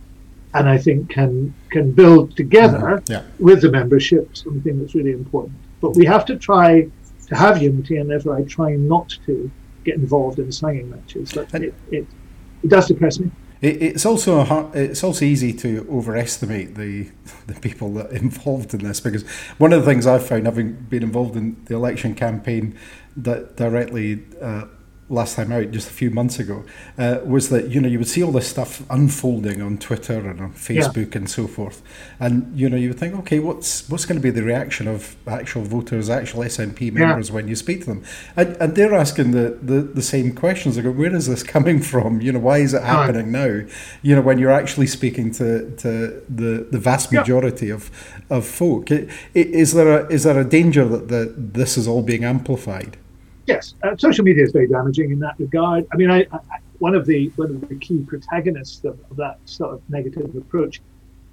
and 0.55 0.68
I 0.68 0.79
think 0.79 1.11
can 1.11 1.55
can 1.70 1.92
build 1.92 2.37
together 2.37 2.79
mm-hmm. 2.79 3.12
yeah. 3.12 3.22
with 3.38 3.62
the 3.62 3.70
membership 3.70 4.37
something 4.37 4.81
that's 4.81 4.94
really 4.94 5.12
important. 5.12 5.57
But 5.81 5.96
we 5.96 6.05
have 6.07 6.25
to 6.27 6.37
try 6.37 6.88
to 7.29 7.35
have 7.35 7.61
unity, 7.61 7.96
and 7.96 8.09
therefore 8.09 8.37
I 8.37 8.44
try 8.44 8.77
not 8.77 9.16
to 9.27 9.51
get 9.87 9.96
involved 9.96 10.38
in 10.38 10.53
slanging 10.53 10.90
matches. 10.90 11.33
But 11.33 11.53
it, 11.55 11.75
it, 11.90 12.07
it 12.62 12.68
does 12.68 12.88
depress 12.88 13.18
me. 13.18 13.31
it's 13.62 14.05
also 14.05 14.44
hard, 14.44 14.75
it's 14.75 15.03
also 15.03 15.25
easy 15.25 15.53
to 15.55 15.87
overestimate 15.90 16.75
the 16.75 17.11
the 17.46 17.55
people 17.61 17.92
that 17.94 18.07
are 18.07 18.16
involved 18.16 18.75
in 18.75 18.85
this 18.85 19.01
because 19.01 19.27
one 19.59 19.72
of 19.72 19.81
the 19.81 19.87
things 19.87 20.07
I've 20.07 20.27
found, 20.27 20.46
having 20.46 20.72
been 20.75 21.03
involved 21.03 21.37
in 21.37 21.62
the 21.64 21.75
election 21.75 22.14
campaign, 22.14 22.79
that 23.16 23.57
directly 23.57 24.22
uh, 24.40 24.66
last 25.09 25.37
time 25.37 25.53
out, 25.53 25.71
just 25.71 25.88
a 25.88 25.92
few 25.92 26.11
months 26.11 26.38
ago, 26.38 26.64
uh, 26.99 27.21
was 27.25 27.49
that 27.51 27.69
you 27.69 27.81
know 27.81 27.88
you 27.88 27.99
would 27.99 28.09
see 28.09 28.23
all 28.23 28.33
this 28.33 28.49
stuff 28.49 28.83
unfolding 28.90 29.62
on 29.62 29.79
Twitter 29.79 30.19
and 30.29 30.40
on 30.40 30.53
Facebook 30.53 31.12
yeah. 31.12 31.19
and 31.19 31.31
so 31.31 31.47
forth, 31.47 31.83
and 32.19 32.59
you 32.59 32.69
know 32.69 32.77
you 32.77 32.88
would 32.88 32.99
think, 32.99 33.14
okay, 33.21 33.38
what's 33.38 33.88
what's 33.88 34.05
going 34.05 34.19
to 34.19 34.23
be 34.23 34.31
the 34.31 34.42
reaction 34.42 34.88
of 34.88 35.16
actual 35.27 35.62
voters, 35.62 36.11
actual 36.11 36.42
SNP 36.42 36.92
members 36.92 37.29
yeah. 37.29 37.35
when 37.35 37.49
you 37.49 37.55
speak 37.55 37.81
to 37.81 37.87
them, 37.87 38.05
and, 38.37 38.57
and 38.57 38.75
they're 38.75 38.95
asking 38.95 39.31
the, 39.31 39.59
the, 39.62 39.83
the 39.83 40.03
same 40.03 40.35
questions. 40.35 40.77
They 40.77 40.83
go, 40.83 40.90
where 40.90 41.14
is 41.14 41.29
this 41.29 41.42
coming 41.42 41.81
from? 41.81 42.21
You 42.21 42.33
know, 42.33 42.40
why 42.40 42.59
is 42.59 42.75
it 42.75 42.83
happening 42.83 43.31
now? 43.31 43.62
You 44.03 44.16
know, 44.16 44.23
when 44.23 44.38
you're 44.38 44.53
actually 44.53 44.88
speaking 44.88 45.31
to, 45.33 45.71
to 45.77 46.23
the 46.29 46.66
the 46.71 46.79
vast 46.79 47.12
majority 47.12 47.69
yeah. 47.69 47.75
of 47.75 47.90
of 48.29 48.45
folk, 48.45 48.90
is 49.35 49.73
there 49.73 50.01
a 50.01 50.07
is 50.09 50.25
there 50.25 50.40
a 50.40 50.45
danger 50.45 50.85
that 50.88 51.09
the, 51.09 51.33
this 51.37 51.77
is 51.77 51.87
all 51.87 52.03
being 52.03 52.25
amplified? 52.25 52.97
Yes, 53.46 53.74
uh, 53.82 53.96
social 53.96 54.24
media 54.24 54.44
is 54.44 54.52
very 54.52 54.68
damaging 54.68 55.11
in 55.11 55.18
that 55.20 55.35
regard. 55.38 55.87
I 55.92 55.96
mean, 55.96 56.11
I, 56.11 56.26
I, 56.32 56.38
one 56.78 56.94
of 56.94 57.06
the 57.06 57.28
one 57.37 57.50
of 57.50 57.68
the 57.68 57.76
key 57.76 58.04
protagonists 58.06 58.85
of, 58.85 58.98
of 59.11 59.16
that 59.16 59.38
sort 59.44 59.74
of 59.74 59.82
negative 59.88 60.35
approach 60.35 60.80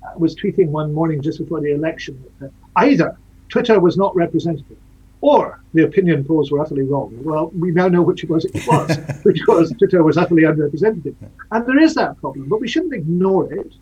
uh, 0.03 0.17
was 0.17 0.35
tweeting 0.35 0.67
one 0.67 0.93
morning 0.93 1.21
just 1.21 1.39
before 1.39 1.61
the 1.61 1.73
election 1.73 2.23
that 2.39 2.51
either 2.77 3.17
Twitter 3.49 3.79
was 3.79 3.97
not 3.97 4.15
representative 4.15 4.77
or 5.21 5.61
the 5.73 5.83
opinion 5.83 6.23
polls 6.25 6.51
were 6.51 6.59
utterly 6.59 6.83
wrong. 6.83 7.17
Well, 7.23 7.49
we 7.57 7.71
now 7.71 7.87
know 7.87 8.01
which 8.01 8.25
it 8.25 8.29
was. 8.29 8.43
It 8.43 8.67
was, 8.67 8.97
was 9.47 9.71
Twitter 9.77 10.03
was 10.03 10.17
utterly 10.17 10.43
unrepresentative, 10.43 11.15
and 11.51 11.65
there 11.65 11.79
is 11.79 11.95
that 11.95 12.19
problem, 12.19 12.49
but 12.49 12.59
we 12.59 12.67
shouldn't 12.67 12.93
ignore 12.93 13.51
it. 13.53 13.73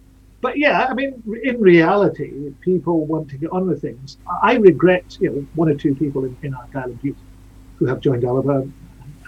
But 0.41 0.57
yeah, 0.57 0.87
I 0.89 0.93
mean, 0.93 1.21
in 1.43 1.59
reality, 1.59 2.53
people 2.61 3.05
want 3.05 3.29
to 3.29 3.37
get 3.37 3.51
on 3.51 3.67
with 3.67 3.81
things. 3.81 4.17
I 4.41 4.55
regret, 4.55 5.17
you 5.19 5.29
know, 5.29 5.47
one 5.53 5.69
or 5.69 5.75
two 5.75 5.93
people 5.93 6.25
in, 6.25 6.35
in 6.41 6.53
our 6.55 6.67
Ireland 6.73 6.99
youth 7.03 7.17
who 7.81 7.87
have 7.87 7.99
joined 7.99 8.23
Alba, 8.23 8.69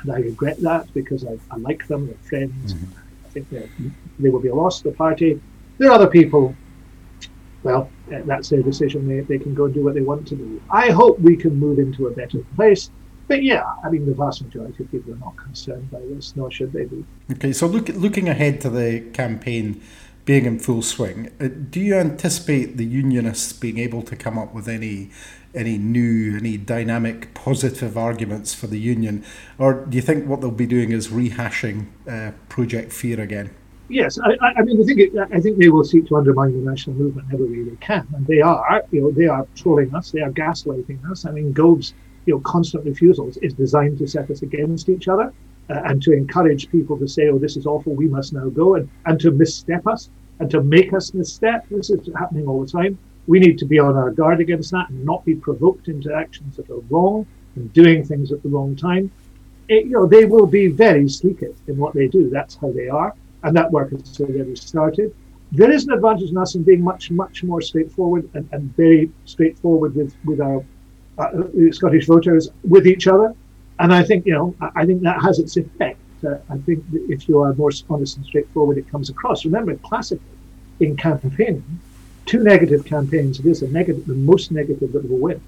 and 0.04 0.12
I 0.12 0.20
regret 0.20 0.62
that 0.62 0.94
because 0.94 1.26
I, 1.26 1.40
I 1.50 1.58
like 1.58 1.88
them, 1.88 2.06
they're 2.06 2.16
friends. 2.30 2.76
Mm-hmm. 2.76 3.00
I 3.26 3.30
think 3.30 3.50
they 4.20 4.30
will 4.30 4.40
be 4.40 4.50
a 4.50 4.56
loss 4.56 4.78
to 4.82 4.92
the 4.92 4.96
party. 4.96 5.42
There 5.80 5.90
are 5.90 5.94
other 5.94 6.08
people, 6.08 6.56
well, 7.64 7.90
eh, 8.12 8.22
that's 8.26 8.50
their 8.50 8.62
decision. 8.62 9.08
They, 9.08 9.22
they 9.22 9.40
can 9.40 9.56
go 9.56 9.66
and 9.66 9.74
do 9.74 9.84
what 9.84 9.96
they 9.96 10.02
want 10.02 10.28
to 10.28 10.36
do. 10.36 10.62
I 10.70 10.92
hope 10.92 11.20
we 11.20 11.36
can 11.36 11.60
move 11.60 11.80
into 11.80 12.06
a 12.06 12.12
better 12.12 12.46
place. 12.56 12.92
But 13.28 13.42
yeah, 13.42 13.64
I 13.84 13.90
mean, 13.90 14.06
the 14.06 14.14
vast 14.14 14.44
majority 14.44 14.84
of 14.84 14.92
people 14.92 15.14
are 15.14 15.18
not 15.18 15.36
concerned 15.36 15.90
by 15.90 16.02
this, 16.02 16.36
nor 16.36 16.52
should 16.52 16.74
they 16.74 16.86
be. 16.86 17.04
Okay, 17.32 17.54
so 17.54 17.66
look, 17.66 17.90
looking 17.90 18.30
ahead 18.30 18.62
to 18.62 18.70
the 18.70 19.00
campaign 19.14 19.82
being 20.26 20.46
in 20.46 20.60
full 20.60 20.84
swing, 20.84 21.32
uh, 21.42 21.48
do 21.48 21.80
you 21.80 21.96
anticipate 21.96 22.78
the 22.78 22.86
Unionists 22.86 23.52
being 23.52 23.80
able 23.80 24.04
to 24.04 24.16
come 24.16 24.38
up 24.38 24.54
with 24.54 24.68
any 24.68 25.10
any 25.54 25.78
new, 25.78 26.38
any 26.38 26.58
dynamic, 26.58 27.34
positive 27.34 27.98
arguments 27.98 28.54
for 28.54 28.68
the 28.68 28.80
union, 28.80 29.24
or 29.58 29.86
do 29.86 29.96
you 29.96 30.02
think 30.02 30.28
what 30.28 30.42
they'll 30.42 30.52
be 30.52 30.66
doing 30.66 30.92
is 30.92 31.10
rehashing 31.10 31.88
uh, 32.08 32.32
Project 32.50 32.92
Fear 32.92 33.22
again? 33.22 33.54
Yes, 33.90 34.18
I, 34.24 34.38
I 34.42 34.62
mean, 34.62 34.82
I 34.82 34.86
think 34.86 35.00
it, 35.00 35.12
I 35.32 35.40
think 35.40 35.60
they 35.60 35.70
will 35.70 35.84
seek 35.84 36.08
to 36.08 36.16
undermine 36.16 36.54
the 36.54 36.70
national 36.70 36.96
movement 36.96 37.28
every 37.34 37.48
way 37.48 37.70
they 37.70 37.76
can, 37.78 38.08
and 38.16 38.26
they 38.26 38.42
are. 38.42 38.84
You 38.92 39.02
know, 39.02 39.12
they 39.12 39.28
are 39.28 39.46
trolling 39.56 39.94
us, 39.94 40.12
they 40.12 40.22
are 40.22 40.32
gaslighting 40.32 41.10
us. 41.12 41.26
I 41.26 41.32
mean, 41.32 41.52
Gove's 41.52 41.94
you 42.26 42.34
know 42.34 42.40
constant 42.40 42.86
refusals 42.86 43.38
is 43.38 43.54
designed 43.54 44.00
to 44.00 44.08
set 44.08 44.32
us 44.32 44.42
against 44.42 44.90
each 44.90 45.08
other. 45.08 45.34
Uh, 45.70 45.82
and 45.86 46.04
to 46.04 46.12
encourage 46.12 46.70
people 46.72 46.98
to 46.98 47.08
say, 47.08 47.30
"Oh, 47.30 47.38
this 47.38 47.56
is 47.56 47.66
awful. 47.66 47.94
We 47.94 48.10
must 48.10 48.34
now 48.34 48.50
go," 48.50 48.76
and 48.76 48.90
and 49.06 49.18
to 49.22 49.32
misstep 49.32 49.88
us 49.88 50.10
and 50.40 50.50
to 50.52 50.62
make 50.62 50.92
us 50.94 51.14
misstep. 51.14 51.66
This 51.70 51.90
is 51.90 52.10
happening 52.18 52.48
all 52.48 52.62
the 52.66 52.68
time 52.70 52.98
we 53.28 53.40
need 53.40 53.58
to 53.60 53.66
be 53.66 53.80
on 53.80 53.96
our 53.96 54.12
guard 54.12 54.42
against 54.42 54.72
that 54.72 54.90
and 54.90 55.06
not 55.06 55.24
be 55.26 55.36
provoked 55.36 55.88
into 55.88 56.14
actions 56.14 56.58
that 56.58 56.70
are 56.70 56.82
wrong 56.90 57.26
and 57.56 57.72
doing 57.74 58.04
things 58.04 58.32
at 58.32 58.44
the 58.44 58.50
wrong 58.50 58.76
time. 58.76 59.12
It, 59.70 59.86
you 59.86 59.92
know, 59.92 60.06
they 60.06 60.26
will 60.26 60.46
be 60.46 60.68
very 60.68 61.08
sleek 61.08 61.42
in 61.42 61.78
what 61.78 61.94
they 61.94 62.08
do. 62.08 62.30
That's 62.30 62.56
how 62.56 62.72
they 62.72 62.90
are, 62.90 63.14
and 63.44 63.56
that 63.56 63.72
work 63.72 63.92
has 63.92 64.20
already 64.20 64.56
started. 64.56 65.16
There 65.52 65.72
is 65.72 65.86
an 65.86 65.94
advantage 65.94 66.32
in 66.32 66.38
us 66.38 66.56
in 66.56 66.64
being 66.64 66.84
much, 66.84 67.12
much 67.12 67.44
more 67.44 67.62
straightforward 67.62 68.30
and, 68.34 68.50
and 68.52 68.76
very 68.76 69.12
straightforward 69.26 69.96
with 69.96 70.14
with 70.26 70.42
our 70.42 70.66
uh, 71.18 71.32
Scottish 71.72 72.08
voters, 72.08 72.50
with 72.68 72.88
each 72.88 73.08
other, 73.08 73.34
and 73.80 73.94
I 73.94 74.04
think 74.04 74.26
you 74.26 74.34
know, 74.34 74.56
I 74.76 74.86
think 74.86 75.02
that 75.04 75.22
has 75.22 75.40
its 75.40 75.56
effect. 75.56 76.00
Uh, 76.26 76.38
I 76.50 76.58
think 76.58 76.84
if 76.92 77.30
you 77.30 77.40
are 77.42 77.54
more 77.54 77.72
honest 77.90 78.18
and 78.18 78.26
straightforward, 78.26 78.78
it 78.78 78.90
comes 78.90 79.10
across. 79.10 79.46
Remember, 79.46 79.76
classically 79.76 80.26
in 80.80 80.98
campaigning, 80.98 81.80
two 82.26 82.44
negative 82.44 82.86
campaigns, 82.86 83.40
it 83.40 83.46
is 83.46 83.62
a 83.62 83.68
negative, 83.68 84.06
the 84.06 84.14
most 84.14 84.52
negative 84.52 84.92
that 84.94 85.10
will 85.10 85.18
win. 85.18 85.42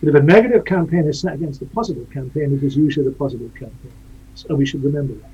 But 0.00 0.08
if 0.10 0.14
a 0.14 0.22
negative 0.22 0.64
campaign 0.64 1.06
is 1.06 1.20
set 1.20 1.34
against 1.34 1.62
a 1.62 1.66
positive 1.66 2.10
campaign, 2.10 2.54
it 2.54 2.62
is 2.62 2.76
usually 2.76 3.06
the 3.06 3.14
positive 3.14 3.54
campaign. 3.54 3.92
So 4.34 4.54
we 4.54 4.66
should 4.66 4.84
remember 4.84 5.14
that. 5.14 5.30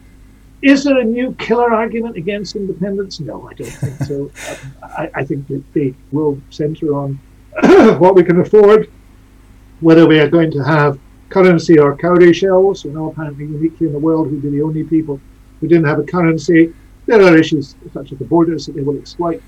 Is 0.62 0.84
there 0.84 0.98
a 0.98 1.04
new 1.04 1.34
killer 1.34 1.72
argument 1.72 2.16
against 2.16 2.54
independence? 2.54 3.18
No, 3.18 3.48
I 3.48 3.54
don't 3.54 3.70
think 3.70 3.96
so. 4.02 4.30
I, 4.82 5.10
I, 5.14 5.24
think 5.24 5.48
that 5.48 5.64
they 5.72 5.94
will 6.12 6.40
centre 6.50 6.94
on 6.94 7.18
what 7.98 8.14
we 8.14 8.22
can 8.22 8.40
afford, 8.40 8.90
whether 9.80 10.06
we 10.06 10.20
are 10.20 10.28
going 10.28 10.50
to 10.50 10.62
have 10.62 10.98
currency 11.30 11.78
or 11.78 11.96
cowrie 11.96 12.34
shells. 12.34 12.84
We're 12.84 12.92
now 12.92 13.06
apparently 13.06 13.46
uniquely 13.46 13.86
in 13.86 13.94
the 13.94 13.98
world 13.98 14.30
we'd 14.30 14.42
be 14.42 14.50
the 14.50 14.62
only 14.62 14.84
people 14.84 15.18
who 15.60 15.68
didn't 15.68 15.86
have 15.86 15.98
a 15.98 16.04
currency. 16.04 16.74
There 17.06 17.22
are 17.22 17.36
issues 17.36 17.74
such 17.94 18.12
as 18.12 18.18
the 18.18 18.24
borders 18.24 18.66
that 18.66 18.74
they 18.74 18.82
will 18.82 18.98
exploit. 18.98 19.42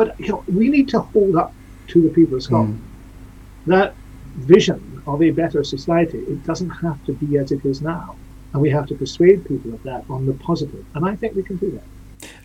But 0.00 0.18
you 0.18 0.28
know, 0.28 0.42
we 0.48 0.70
need 0.70 0.88
to 0.94 1.00
hold 1.00 1.36
up 1.36 1.52
to 1.88 2.00
the 2.00 2.08
people 2.08 2.36
of 2.36 2.42
Scotland 2.42 2.80
mm. 2.80 3.66
that 3.66 3.94
vision 4.36 5.02
of 5.06 5.20
a 5.20 5.30
better 5.30 5.62
society. 5.62 6.20
It 6.20 6.42
doesn't 6.46 6.70
have 6.70 7.04
to 7.04 7.12
be 7.12 7.36
as 7.36 7.52
it 7.52 7.66
is 7.66 7.82
now, 7.82 8.16
and 8.54 8.62
we 8.62 8.70
have 8.70 8.86
to 8.86 8.94
persuade 8.94 9.46
people 9.46 9.74
of 9.74 9.82
that 9.82 10.06
on 10.08 10.24
the 10.24 10.32
positive. 10.32 10.86
And 10.94 11.04
I 11.04 11.16
think 11.16 11.34
we 11.34 11.42
can 11.42 11.58
do 11.58 11.70
that. 11.72 11.84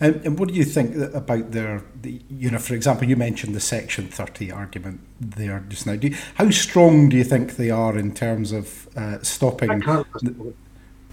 And, 0.01 0.15
and, 0.25 0.37
what 0.37 0.49
do 0.49 0.53
you 0.53 0.65
think 0.65 0.97
about 1.13 1.51
their, 1.53 1.81
the, 2.01 2.19
you 2.29 2.51
know, 2.51 2.57
for 2.57 2.73
example, 2.73 3.07
you 3.07 3.15
mentioned 3.15 3.55
the 3.55 3.61
Section 3.61 4.09
30 4.09 4.51
argument 4.51 4.99
there 5.21 5.63
just 5.69 5.87
now. 5.87 5.95
Do 5.95 6.09
you, 6.09 6.17
how 6.33 6.49
strong 6.49 7.07
do 7.07 7.15
you 7.15 7.23
think 7.23 7.55
they 7.55 7.69
are 7.69 7.97
in 7.97 8.13
terms 8.13 8.51
of 8.51 8.89
uh, 8.97 9.19
stopping? 9.21 9.69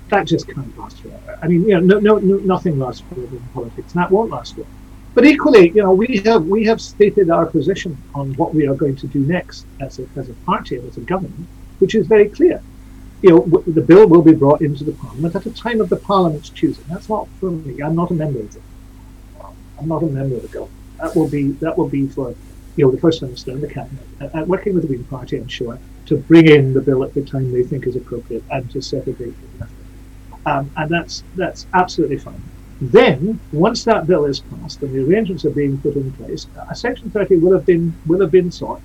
that 0.08 0.26
just 0.26 0.48
can't 0.48 0.76
last 0.76 0.98
forever. 1.00 1.38
I 1.40 1.46
mean, 1.46 1.62
you 1.68 1.80
know, 1.80 1.80
no, 1.80 1.98
no, 2.00 2.18
no 2.18 2.36
nothing 2.38 2.80
lasts 2.80 3.02
forever 3.08 3.36
in 3.36 3.48
politics, 3.54 3.92
and 3.92 4.02
that 4.02 4.10
won't 4.10 4.30
last 4.30 4.56
forever. 4.56 4.68
But 5.14 5.26
equally, 5.26 5.68
you 5.68 5.82
know, 5.82 5.92
we 5.92 6.22
have 6.24 6.46
we 6.46 6.64
have 6.64 6.80
stated 6.80 7.30
our 7.30 7.46
position 7.46 7.96
on 8.14 8.32
what 8.34 8.54
we 8.54 8.66
are 8.66 8.74
going 8.74 8.96
to 8.96 9.06
do 9.06 9.20
next 9.20 9.66
as 9.80 9.98
a, 9.98 10.06
as 10.16 10.28
a 10.30 10.34
party 10.46 10.76
and 10.76 10.88
as 10.88 10.96
a 10.96 11.00
government, 11.00 11.46
which 11.80 11.94
is 11.94 12.06
very 12.06 12.28
clear. 12.28 12.62
You 13.20 13.30
know, 13.30 13.62
the 13.66 13.82
bill 13.82 14.08
will 14.08 14.22
be 14.22 14.34
brought 14.34 14.62
into 14.62 14.84
the 14.84 14.92
parliament 14.92 15.36
at 15.36 15.46
a 15.46 15.50
time 15.50 15.80
of 15.80 15.88
the 15.88 15.96
parliament's 15.96 16.50
choosing. 16.50 16.84
That's 16.88 17.08
not 17.08 17.28
for 17.38 17.50
me. 17.50 17.82
I'm 17.82 17.94
not 17.94 18.10
a 18.10 18.14
member 18.14 18.40
of 18.40 18.56
it. 18.56 18.62
I'm 19.78 19.88
not 19.88 20.02
a 20.02 20.06
member 20.06 20.36
of 20.36 20.42
the 20.42 20.48
government. 20.48 20.80
That 21.00 21.14
will 21.14 21.28
be 21.28 21.52
that 21.64 21.76
will 21.76 21.88
be 21.88 22.08
for 22.08 22.34
you 22.76 22.86
know 22.86 22.90
the 22.90 23.00
first 23.00 23.20
minister 23.22 23.50
and 23.50 23.62
the 23.62 23.68
cabinet, 23.68 24.06
uh, 24.20 24.44
working 24.46 24.72
with 24.72 24.82
the 24.82 24.88
Green 24.88 25.04
Party, 25.04 25.36
I'm 25.36 25.48
sure, 25.48 25.78
to 26.06 26.16
bring 26.16 26.48
in 26.48 26.72
the 26.72 26.80
bill 26.80 27.04
at 27.04 27.12
the 27.12 27.22
time 27.22 27.52
they 27.52 27.62
think 27.62 27.86
is 27.86 27.96
appropriate 27.96 28.44
and 28.50 28.70
to 28.70 28.80
set 28.80 29.06
a 29.06 29.12
date 29.12 29.34
um, 30.46 30.72
and 30.76 30.90
that's 30.90 31.22
that's 31.34 31.66
absolutely 31.74 32.18
fine. 32.18 32.42
Then, 32.90 33.38
once 33.52 33.84
that 33.84 34.08
bill 34.08 34.24
is 34.24 34.40
passed 34.40 34.82
and 34.82 34.92
the 34.92 35.06
arrangements 35.06 35.44
are 35.44 35.50
being 35.50 35.78
put 35.78 35.94
in 35.94 36.10
place, 36.14 36.48
a 36.68 36.74
Section 36.74 37.10
30 37.10 37.36
will 37.36 37.52
have 37.52 37.64
been 37.64 37.94
will 38.06 38.20
have 38.20 38.32
been 38.32 38.50
sought. 38.50 38.80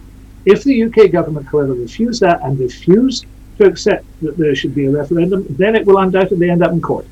If 0.46 0.64
the 0.64 0.84
UK 0.84 1.12
government, 1.12 1.48
however, 1.48 1.74
refuse 1.74 2.20
that 2.20 2.40
and 2.44 2.60
refuse 2.60 3.26
to 3.58 3.66
accept 3.66 4.06
that 4.22 4.38
there 4.38 4.54
should 4.54 4.76
be 4.76 4.86
a 4.86 4.92
referendum, 4.92 5.48
then 5.50 5.76
it 5.76 5.84
will 5.84 5.98
undoubtedly 5.98 6.52
end 6.52 6.62
up 6.62 6.74
in 6.74 6.80
court, 6.80 7.08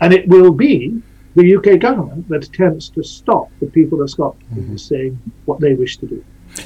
and 0.00 0.12
it 0.12 0.26
will 0.26 0.52
be 0.52 1.00
the 1.36 1.54
UK 1.56 1.78
government 1.78 2.28
that 2.28 2.44
attempts 2.44 2.88
to 2.88 3.04
stop 3.04 3.48
the 3.60 3.66
people 3.66 4.02
of 4.02 4.10
Scotland 4.10 4.44
mm-hmm. 4.52 4.76
saying 4.76 5.16
what 5.44 5.60
they 5.60 5.74
wish 5.74 5.96
to 5.98 6.06
do, 6.06 6.24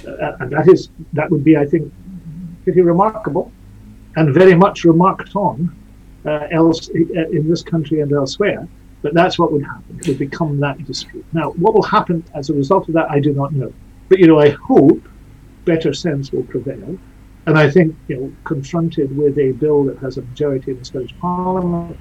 uh, 0.08 0.36
and 0.40 0.52
that 0.52 0.68
is 0.68 0.88
that 1.12 1.30
would 1.30 1.44
be, 1.44 1.58
I 1.58 1.66
think, 1.66 1.92
pretty 2.64 2.80
remarkable, 2.80 3.52
and 4.16 4.32
very 4.32 4.54
much 4.54 4.84
remarked 4.84 5.36
on 5.36 5.76
uh, 6.24 6.46
else 6.50 6.88
uh, 6.88 7.28
in 7.28 7.46
this 7.46 7.62
country 7.62 8.00
and 8.00 8.10
elsewhere 8.12 8.66
but 9.02 9.14
that's 9.14 9.38
what 9.38 9.52
would 9.52 9.64
happen. 9.64 9.98
It 10.00 10.08
would 10.08 10.18
become 10.18 10.60
that 10.60 10.84
dispute. 10.84 11.24
Now, 11.32 11.50
what 11.52 11.74
will 11.74 11.82
happen 11.82 12.24
as 12.34 12.50
a 12.50 12.54
result 12.54 12.88
of 12.88 12.94
that, 12.94 13.10
I 13.10 13.20
do 13.20 13.32
not 13.32 13.52
know. 13.52 13.72
But, 14.08 14.18
you 14.18 14.26
know, 14.26 14.38
I 14.38 14.50
hope 14.50 15.00
better 15.64 15.94
sense 15.94 16.32
will 16.32 16.42
prevail. 16.42 16.98
And 17.46 17.58
I 17.58 17.70
think, 17.70 17.96
you 18.08 18.16
know, 18.16 18.32
confronted 18.44 19.16
with 19.16 19.38
a 19.38 19.52
bill 19.52 19.84
that 19.84 19.98
has 19.98 20.18
a 20.18 20.22
majority 20.22 20.72
in 20.72 20.78
the 20.78 20.84
Scottish 20.84 21.14
Parliament, 21.18 21.98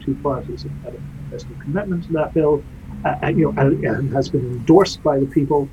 two 0.00 0.14
parties 0.16 0.62
have 0.62 0.72
had 0.82 0.94
a 0.94 1.30
personal 1.30 1.60
commitment 1.60 2.04
to 2.04 2.12
that 2.14 2.34
bill, 2.34 2.64
uh, 3.04 3.16
and, 3.22 3.38
you 3.38 3.52
know, 3.52 3.62
and, 3.62 3.84
and, 3.84 4.12
has 4.12 4.28
been 4.28 4.40
endorsed 4.40 5.02
by 5.02 5.18
the 5.18 5.26
people. 5.26 5.68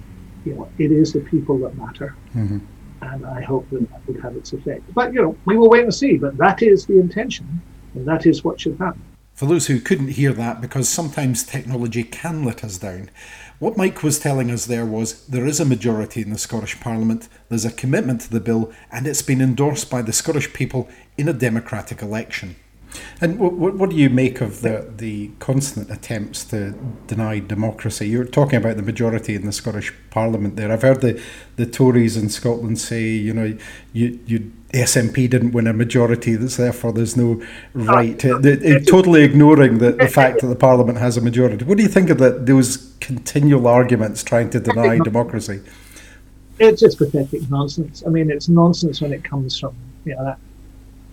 You 0.46 0.54
know, 0.54 0.70
it 0.78 0.92
is 0.92 1.12
the 1.12 1.20
people 1.22 1.58
that 1.60 1.76
matter. 1.76 2.16
Mm-hmm. 2.36 2.60
And 3.02 3.26
I 3.26 3.42
hope 3.42 3.70
that 3.72 3.90
that 3.90 4.08
would 4.08 4.22
have 4.22 4.36
its 4.36 4.54
effect. 4.54 4.84
But, 4.94 5.14
you 5.14 5.22
know, 5.22 5.36
we 5.46 5.58
will 5.58 5.70
wait 5.70 5.84
and 5.84 5.94
see. 5.94 6.18
But 6.18 6.38
that 6.38 6.62
is 6.62 6.86
the 6.86 7.00
intention, 7.00 7.62
and 7.96 8.08
that 8.08 8.26
is 8.26 8.44
what 8.44 8.62
should 8.62 8.78
happen. 8.78 9.02
For 9.38 9.46
those 9.46 9.68
who 9.68 9.80
couldn't 9.80 10.08
hear 10.08 10.34
that, 10.34 10.62
because 10.62 10.90
sometimes 10.90 11.44
technology 11.44 12.04
can 12.04 12.44
let 12.44 12.64
us 12.64 12.80
down, 12.80 13.12
what 13.60 13.78
Mike 13.78 14.02
was 14.02 14.18
telling 14.18 14.50
us 14.50 14.66
there 14.66 14.84
was 14.84 15.28
there 15.28 15.46
is 15.46 15.60
a 15.60 15.66
majority 15.66 16.24
in 16.24 16.32
the 16.32 16.40
Scottish 16.40 16.80
Parliament, 16.80 17.30
there's 17.48 17.64
a 17.64 17.70
commitment 17.70 18.22
to 18.22 18.32
the 18.32 18.40
bill, 18.40 18.74
and 18.92 19.06
it's 19.06 19.22
been 19.22 19.40
endorsed 19.40 19.92
by 19.92 20.02
the 20.02 20.12
Scottish 20.12 20.54
people 20.54 20.90
in 21.20 21.30
a 21.30 21.34
democratic 21.34 22.02
election. 22.02 22.56
And 23.22 23.40
what, 23.40 23.54
what 23.54 23.90
do 23.90 23.96
you 23.96 24.10
make 24.10 24.42
of 24.42 24.62
the, 24.62 24.92
the 24.96 25.32
constant 25.40 25.90
attempts 25.90 26.44
to 26.46 26.72
deny 27.08 27.40
democracy? 27.40 28.08
You're 28.08 28.26
talking 28.26 28.58
about 28.58 28.78
the 28.78 28.84
majority 28.84 29.36
in 29.36 29.46
the 29.46 29.52
Scottish 29.52 29.94
Parliament 30.10 30.56
there. 30.56 30.72
I've 30.72 30.82
heard 30.82 31.02
the, 31.02 31.22
the 31.56 31.66
Tories 31.66 32.18
in 32.18 32.30
Scotland 32.30 32.80
say, 32.80 33.04
you 33.04 33.34
know, 33.34 33.58
you, 33.94 34.20
you 34.26 34.52
SNP 34.74 35.30
didn't 35.30 35.54
win 35.54 35.66
a 35.68 35.74
majority, 35.74 36.36
that's 36.36 36.58
therefore 36.58 36.92
there's 36.92 37.16
no 37.16 37.42
right. 37.74 38.24
Oh. 38.26 38.40
To, 38.42 38.56
they, 38.56 38.80
totally 38.82 39.24
ignoring 39.24 39.78
the, 39.78 39.94
the 39.94 40.08
fact 40.08 40.42
that 40.42 40.48
the 40.48 40.56
Parliament 40.56 40.98
has 40.98 41.16
a 41.18 41.22
majority. 41.22 41.64
What 41.64 41.78
do 41.78 41.84
you 41.84 41.90
think 41.90 42.10
of 42.10 42.18
the, 42.18 42.32
those 42.32 42.94
continual 43.00 43.68
arguments 43.68 44.24
trying 44.24 44.50
to 44.52 44.60
deny 44.60 45.00
democracy? 45.00 45.62
It's 46.60 46.82
just 46.82 46.98
pathetic 46.98 47.50
nonsense. 47.50 48.04
I 48.06 48.10
mean, 48.10 48.30
it's 48.30 48.50
nonsense 48.50 49.02
when 49.02 49.14
it 49.14 49.24
comes 49.24 49.60
from 49.60 49.76
you 50.06 50.16
know, 50.16 50.26
that 50.26 50.40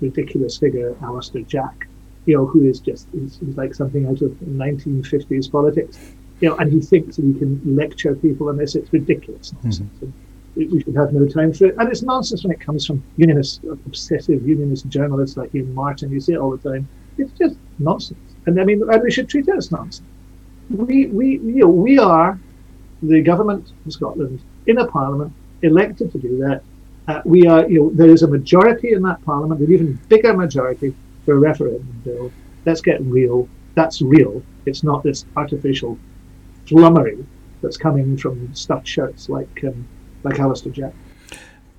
ridiculous 0.01 0.59
figure, 0.59 0.97
Alister 1.03 1.41
Jack, 1.43 1.89
you 2.27 2.37
know, 2.37 2.47
who 2.47 2.65
is 2.65 2.81
just 2.81 3.09
he's, 3.13 3.39
he's 3.39 3.57
like 3.57 3.75
something 3.75 4.07
out 4.07 4.23
of 4.23 4.31
1950s 4.33 5.51
politics, 5.51 5.99
you 6.41 6.49
know, 6.49 6.57
and 6.57 6.73
he 6.73 6.81
thinks 6.81 7.17
that 7.17 7.25
he 7.25 7.35
can 7.35 7.61
lecture 7.77 8.15
people 8.15 8.49
on 8.49 8.57
this. 8.57 8.75
It's 8.75 8.93
ridiculous 8.93 9.53
nonsense. 9.63 9.93
Mm-hmm. 10.01 10.11
We 10.57 10.83
should 10.83 10.95
have 10.95 11.13
no 11.13 11.27
time 11.27 11.53
for 11.53 11.67
it, 11.67 11.75
and 11.79 11.89
it's 11.89 12.03
nonsense 12.03 12.45
when 12.45 12.53
it 12.53 12.61
comes 12.61 12.87
from 12.87 13.03
unionist, 13.17 13.65
obsessive 13.65 14.47
unionist 14.47 14.89
journalists 14.89 15.37
like 15.37 15.53
Iain 15.53 15.75
Martin. 15.75 16.13
You 16.13 16.21
see 16.21 16.35
it 16.35 16.39
all 16.39 16.57
the 16.57 16.71
time. 16.71 16.89
It's 17.19 17.33
just 17.33 17.57
nonsense, 17.79 18.35
and 18.47 18.61
I 18.61 18.65
mean, 18.65 18.83
and 18.89 19.03
we 19.03 19.11
should 19.11 19.29
treat 19.29 19.49
it 19.49 19.57
as 19.57 19.73
nonsense. 19.73 20.07
We, 20.71 21.07
we, 21.07 21.39
you 21.39 21.63
know, 21.63 21.69
we 21.69 21.99
are 21.99 22.39
the 23.03 23.21
government 23.21 23.73
of 23.85 23.93
Scotland 23.93 24.41
in 24.67 24.79
a 24.79 24.87
parliament 24.87 25.33
elected 25.63 26.13
to 26.13 26.19
do 26.19 26.39
that 26.39 26.63
uh, 27.09 27.21
we 27.25 27.47
are, 27.47 27.69
you 27.69 27.81
know, 27.81 27.91
there 27.91 28.09
is 28.09 28.23
a 28.23 28.29
majority 28.29 28.93
in 28.93 29.03
that 29.03 29.23
parliament, 29.25 29.61
an 29.61 29.73
even 29.73 29.95
bigger 30.09 30.35
majority 30.35 30.95
for 31.25 31.35
a 31.35 31.39
referendum 31.39 32.01
bill. 32.05 32.33
Let's 32.65 32.81
get 32.81 33.01
real. 33.03 33.49
That's 33.75 34.01
real. 34.01 34.43
It's 34.67 34.83
not 34.83 35.03
this 35.03 35.27
artificial 35.37 35.99
flummery 36.67 37.27
that's 37.61 37.77
coming 37.77 38.17
from 38.17 38.55
stuffed 38.55 38.87
shirts 38.87 39.29
like 39.29 39.65
um, 39.65 39.87
like 40.23 40.39
Alister 40.39 40.71
Jack. 40.71 40.95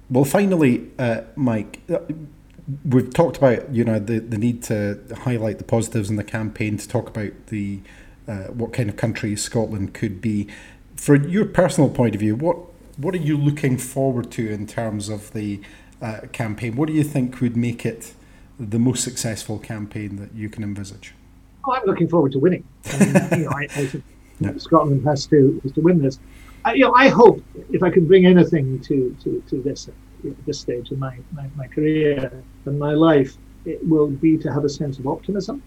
Well, 0.10 0.26
finally, 0.26 0.92
uh, 1.00 1.22
Mike, 1.36 1.82
uh, 1.90 2.00
we've 2.84 3.12
talked 3.12 3.38
about 3.38 3.74
you 3.74 3.84
know 3.84 3.98
the, 3.98 4.20
the 4.20 4.38
need 4.38 4.62
to 4.64 5.00
highlight 5.22 5.58
the 5.58 5.64
positives 5.64 6.10
in 6.10 6.18
the 6.18 6.24
campaign 6.24 6.78
to 6.78 6.88
talk 6.88 7.10
about 7.10 7.48
the 7.48 7.82
uh, 8.28 8.46
what 8.46 8.74
kind 8.74 8.90
of 8.90 8.96
country 8.96 9.36
Scotland 9.36 9.94
could 9.94 10.22
be. 10.22 10.48
For 10.96 11.16
your 11.16 11.46
personal 11.46 11.90
point 11.90 12.16
of 12.16 12.22
view, 12.22 12.36
what 12.36 12.58
what 12.98 13.14
are 13.14 13.20
you 13.20 13.38
looking 13.38 13.78
forward 13.78 14.32
to 14.32 14.50
in 14.50 14.68
terms 14.68 15.10
of 15.10 15.34
the 15.34 15.62
uh, 16.02 16.22
campaign? 16.32 16.76
What 16.76 16.88
do 16.88 16.94
you 16.94 17.04
think 17.04 17.42
would 17.42 17.58
make 17.58 17.86
it 17.86 18.14
the 18.60 18.80
most 18.80 19.04
successful 19.04 19.60
campaign 19.60 20.16
that 20.18 20.34
you 20.34 20.50
can 20.50 20.64
envisage? 20.64 21.14
Oh, 21.66 21.74
I'm 21.74 21.86
looking 21.86 22.08
forward 22.08 22.32
to 22.34 22.40
winning. 22.40 22.64
I, 22.86 23.00
mean, 23.00 23.08
you 23.40 23.46
know, 23.46 23.52
I, 23.52 23.68
I. 23.76 24.58
Scotland 24.58 25.06
has 25.06 25.26
to 25.28 25.60
has 25.64 25.72
to 25.74 25.82
win 25.82 26.02
this. 26.02 26.20
I, 26.66 26.74
you 26.74 26.82
know, 26.82 26.94
I 26.94 27.10
hope 27.10 27.44
if 27.72 27.84
I 27.84 27.90
can 27.90 28.06
bring 28.06 28.26
anything 28.26 28.80
to 28.82 29.16
to, 29.24 29.44
to 29.50 29.62
this 29.62 29.90
this 30.46 30.60
stage 30.60 30.92
in 30.92 31.00
my, 31.00 31.18
my, 31.34 31.48
my 31.56 31.68
career 31.68 32.32
and 32.66 32.80
my 32.80 32.94
life, 32.94 33.38
it 33.66 33.86
will 33.88 34.08
be 34.08 34.38
to 34.40 34.52
have 34.52 34.64
a 34.66 34.70
sense 34.70 34.98
of 34.98 35.06
optimism, 35.06 35.62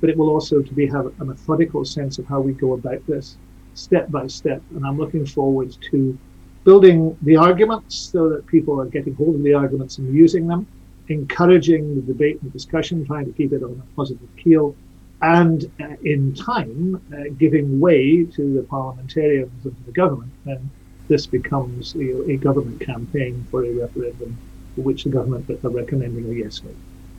but 0.00 0.08
it 0.08 0.16
will 0.16 0.30
also 0.30 0.62
to 0.62 0.72
be 0.72 0.86
have 0.86 1.06
a 1.20 1.24
methodical 1.24 1.84
sense 1.84 2.18
of 2.18 2.26
how 2.26 2.40
we 2.40 2.52
go 2.52 2.74
about 2.74 3.04
this 3.06 3.36
step 3.74 4.10
by 4.10 4.26
step. 4.28 4.62
And 4.70 4.86
I'm 4.86 4.98
looking 4.98 5.26
forward 5.26 5.76
to 5.90 6.16
building 6.64 7.16
the 7.22 7.36
arguments 7.36 7.94
so 7.94 8.28
that 8.28 8.46
people 8.46 8.80
are 8.80 8.86
getting 8.86 9.14
hold 9.14 9.36
of 9.36 9.42
the 9.42 9.54
arguments 9.54 9.98
and 9.98 10.14
using 10.14 10.46
them, 10.46 10.66
encouraging 11.08 11.94
the 11.94 12.02
debate 12.02 12.40
and 12.42 12.52
discussion, 12.52 13.04
trying 13.06 13.26
to 13.26 13.32
keep 13.32 13.52
it 13.52 13.62
on 13.62 13.72
a 13.72 13.96
positive 13.96 14.28
keel, 14.36 14.74
and 15.22 15.70
uh, 15.80 15.88
in 16.02 16.34
time 16.34 17.00
uh, 17.12 17.24
giving 17.38 17.80
way 17.80 18.24
to 18.24 18.54
the 18.54 18.62
parliamentarians 18.62 19.64
and 19.64 19.76
the 19.86 19.92
government. 19.92 20.32
And 20.46 20.68
this 21.08 21.26
becomes 21.26 21.94
a 21.96 22.36
government 22.36 22.80
campaign 22.80 23.46
for 23.50 23.64
a 23.64 23.70
referendum 23.70 24.36
for 24.74 24.80
which 24.80 25.04
the 25.04 25.10
government 25.10 25.48
are 25.50 25.70
recommending 25.70 26.30
a 26.30 26.34
yes 26.34 26.58
vote. 26.58 26.74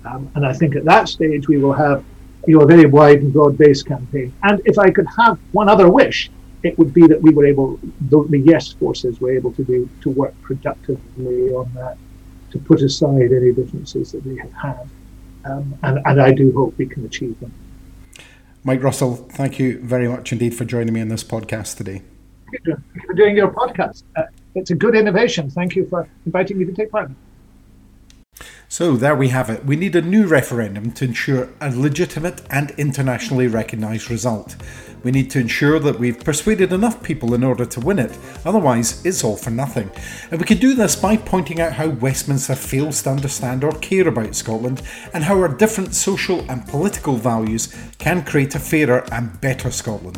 Um, 0.06 0.30
and 0.36 0.46
I 0.46 0.54
think 0.54 0.76
at 0.76 0.86
that 0.86 1.08
stage 1.10 1.48
we 1.48 1.58
will 1.58 1.74
have 1.74 2.04
you 2.48 2.58
know, 2.58 2.64
a 2.64 2.68
very 2.68 2.86
wide 2.86 3.22
and 3.22 3.34
broad-based 3.34 3.86
campaign. 3.86 4.34
And 4.44 4.62
if 4.66 4.78
I 4.78 4.90
could 4.92 5.08
have 5.18 5.40
one 5.52 5.70
other 5.70 5.90
wish, 5.90 6.30
it 6.66 6.78
would 6.80 6.94
be 6.94 7.06
that 7.08 7.22
we 7.22 7.32
were 7.32 7.46
able, 7.46 7.80
the, 8.10 8.26
the 8.30 8.40
yes 8.40 8.74
forces 8.74 9.22
were 9.22 9.32
able 9.32 9.54
to 9.54 9.64
do 9.64 9.88
to 10.02 10.10
work 10.10 10.34
productively 10.42 11.54
on 11.54 11.72
that, 11.76 11.98
to 12.52 12.58
put 12.60 12.82
aside 12.82 13.32
any 13.32 13.52
differences 13.52 14.12
that 14.14 14.26
we 14.26 14.38
have 14.38 14.54
had, 14.54 14.90
um, 15.46 15.78
and, 15.84 16.00
and 16.06 16.22
I 16.22 16.32
do 16.32 16.52
hope 16.54 16.78
we 16.78 16.88
can 16.88 17.06
achieve 17.06 17.40
them. 17.40 17.54
Mike 18.64 18.82
Russell, 18.82 19.16
thank 19.16 19.60
you 19.60 19.80
very 19.80 20.08
much 20.08 20.32
indeed 20.32 20.56
for 20.56 20.66
joining 20.66 20.94
me 20.94 21.02
in 21.02 21.10
this 21.10 21.24
podcast 21.24 21.78
today. 21.78 22.02
Thank 22.52 22.66
you 22.66 23.02
for 23.06 23.14
doing 23.14 23.36
your 23.36 23.52
podcast. 23.52 24.04
Uh, 24.16 24.24
it's 24.56 24.72
a 24.72 24.76
good 24.76 24.96
innovation. 24.96 25.52
Thank 25.52 25.76
you 25.76 25.88
for 25.88 26.08
inviting 26.26 26.58
me 26.58 26.66
to 26.66 26.74
take 26.74 26.90
part. 26.90 27.12
So 28.68 28.98
there 28.98 29.16
we 29.16 29.30
have 29.30 29.50
it. 29.50 29.66
We 29.66 29.76
need 29.76 29.96
a 29.96 30.02
new 30.02 30.28
referendum 30.28 30.92
to 30.94 31.06
ensure 31.06 31.50
a 31.62 31.70
legitimate 31.70 32.42
and 32.50 32.72
internationally 32.72 33.48
recognised 33.48 34.10
result. 34.10 34.56
We 35.04 35.12
need 35.12 35.30
to 35.32 35.40
ensure 35.40 35.80
that 35.80 36.00
we've 36.00 36.20
persuaded 36.20 36.74
enough 36.74 37.04
people 37.04 37.36
in 37.36 37.44
order 37.44 37.64
to 37.64 37.80
win 37.80 38.00
it, 38.00 38.18
otherwise, 38.44 39.06
it's 39.06 39.24
all 39.24 39.38
for 39.38 39.52
nothing. 39.52 39.92
And 40.32 40.40
we 40.40 40.48
can 40.48 40.58
do 40.58 40.74
this 40.74 40.96
by 40.96 41.16
pointing 41.16 41.62
out 41.62 41.74
how 41.74 41.90
Westminster 41.90 42.56
fails 42.56 43.04
to 43.04 43.12
understand 43.12 43.64
or 43.64 43.72
care 43.74 44.08
about 44.08 44.34
Scotland, 44.34 44.82
and 45.14 45.24
how 45.24 45.40
our 45.40 45.48
different 45.48 45.94
social 45.94 46.44
and 46.50 46.68
political 46.68 47.18
values 47.18 47.74
can 48.00 48.26
create 48.26 48.56
a 48.56 48.60
fairer 48.60 49.06
and 49.12 49.40
better 49.40 49.70
Scotland. 49.70 50.18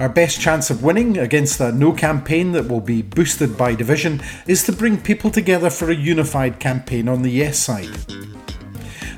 Our 0.00 0.08
best 0.08 0.40
chance 0.40 0.70
of 0.70 0.82
winning 0.82 1.18
against 1.18 1.60
a 1.60 1.72
no 1.72 1.92
campaign 1.92 2.52
that 2.52 2.66
will 2.66 2.80
be 2.80 3.02
boosted 3.02 3.58
by 3.58 3.74
division 3.74 4.22
is 4.46 4.62
to 4.64 4.72
bring 4.72 4.98
people 4.98 5.30
together 5.30 5.68
for 5.68 5.90
a 5.90 5.94
unified 5.94 6.58
campaign 6.58 7.06
on 7.06 7.20
the 7.20 7.28
yes 7.28 7.58
side. 7.58 7.94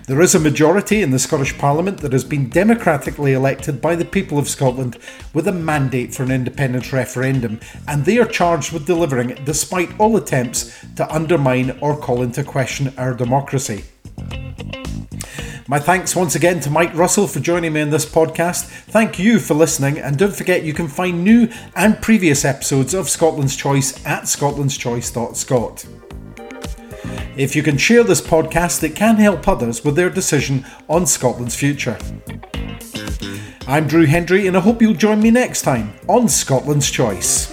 There 0.08 0.20
is 0.20 0.34
a 0.34 0.40
majority 0.40 1.00
in 1.00 1.12
the 1.12 1.20
Scottish 1.20 1.56
Parliament 1.56 1.98
that 1.98 2.12
has 2.12 2.24
been 2.24 2.50
democratically 2.50 3.32
elected 3.32 3.80
by 3.80 3.94
the 3.94 4.04
people 4.04 4.40
of 4.40 4.48
Scotland 4.48 4.98
with 5.32 5.46
a 5.46 5.52
mandate 5.52 6.16
for 6.16 6.24
an 6.24 6.32
independence 6.32 6.92
referendum, 6.92 7.60
and 7.86 8.04
they 8.04 8.18
are 8.18 8.26
charged 8.26 8.72
with 8.72 8.84
delivering 8.84 9.30
it 9.30 9.44
despite 9.44 10.00
all 10.00 10.16
attempts 10.16 10.84
to 10.96 11.08
undermine 11.14 11.78
or 11.80 11.96
call 11.96 12.22
into 12.22 12.42
question 12.42 12.92
our 12.98 13.14
democracy. 13.14 13.84
My 15.72 15.78
thanks 15.78 16.14
once 16.14 16.34
again 16.34 16.60
to 16.60 16.70
Mike 16.70 16.94
Russell 16.94 17.26
for 17.26 17.40
joining 17.40 17.72
me 17.72 17.80
in 17.80 17.88
this 17.88 18.04
podcast. 18.04 18.64
Thank 18.64 19.18
you 19.18 19.38
for 19.38 19.54
listening, 19.54 19.98
and 19.98 20.18
don't 20.18 20.36
forget 20.36 20.64
you 20.64 20.74
can 20.74 20.86
find 20.86 21.24
new 21.24 21.48
and 21.74 21.98
previous 22.02 22.44
episodes 22.44 22.92
of 22.92 23.08
Scotland's 23.08 23.56
Choice 23.56 23.94
at 24.04 24.24
scotlandschoice.scot. 24.24 25.86
If 27.38 27.56
you 27.56 27.62
can 27.62 27.78
share 27.78 28.04
this 28.04 28.20
podcast, 28.20 28.82
it 28.82 28.94
can 28.94 29.16
help 29.16 29.48
others 29.48 29.82
with 29.82 29.96
their 29.96 30.10
decision 30.10 30.66
on 30.90 31.06
Scotland's 31.06 31.56
future. 31.56 31.96
I'm 33.66 33.86
Drew 33.86 34.04
Hendry, 34.04 34.46
and 34.46 34.58
I 34.58 34.60
hope 34.60 34.82
you'll 34.82 34.92
join 34.92 35.22
me 35.22 35.30
next 35.30 35.62
time 35.62 35.94
on 36.06 36.28
Scotland's 36.28 36.90
Choice. 36.90 37.50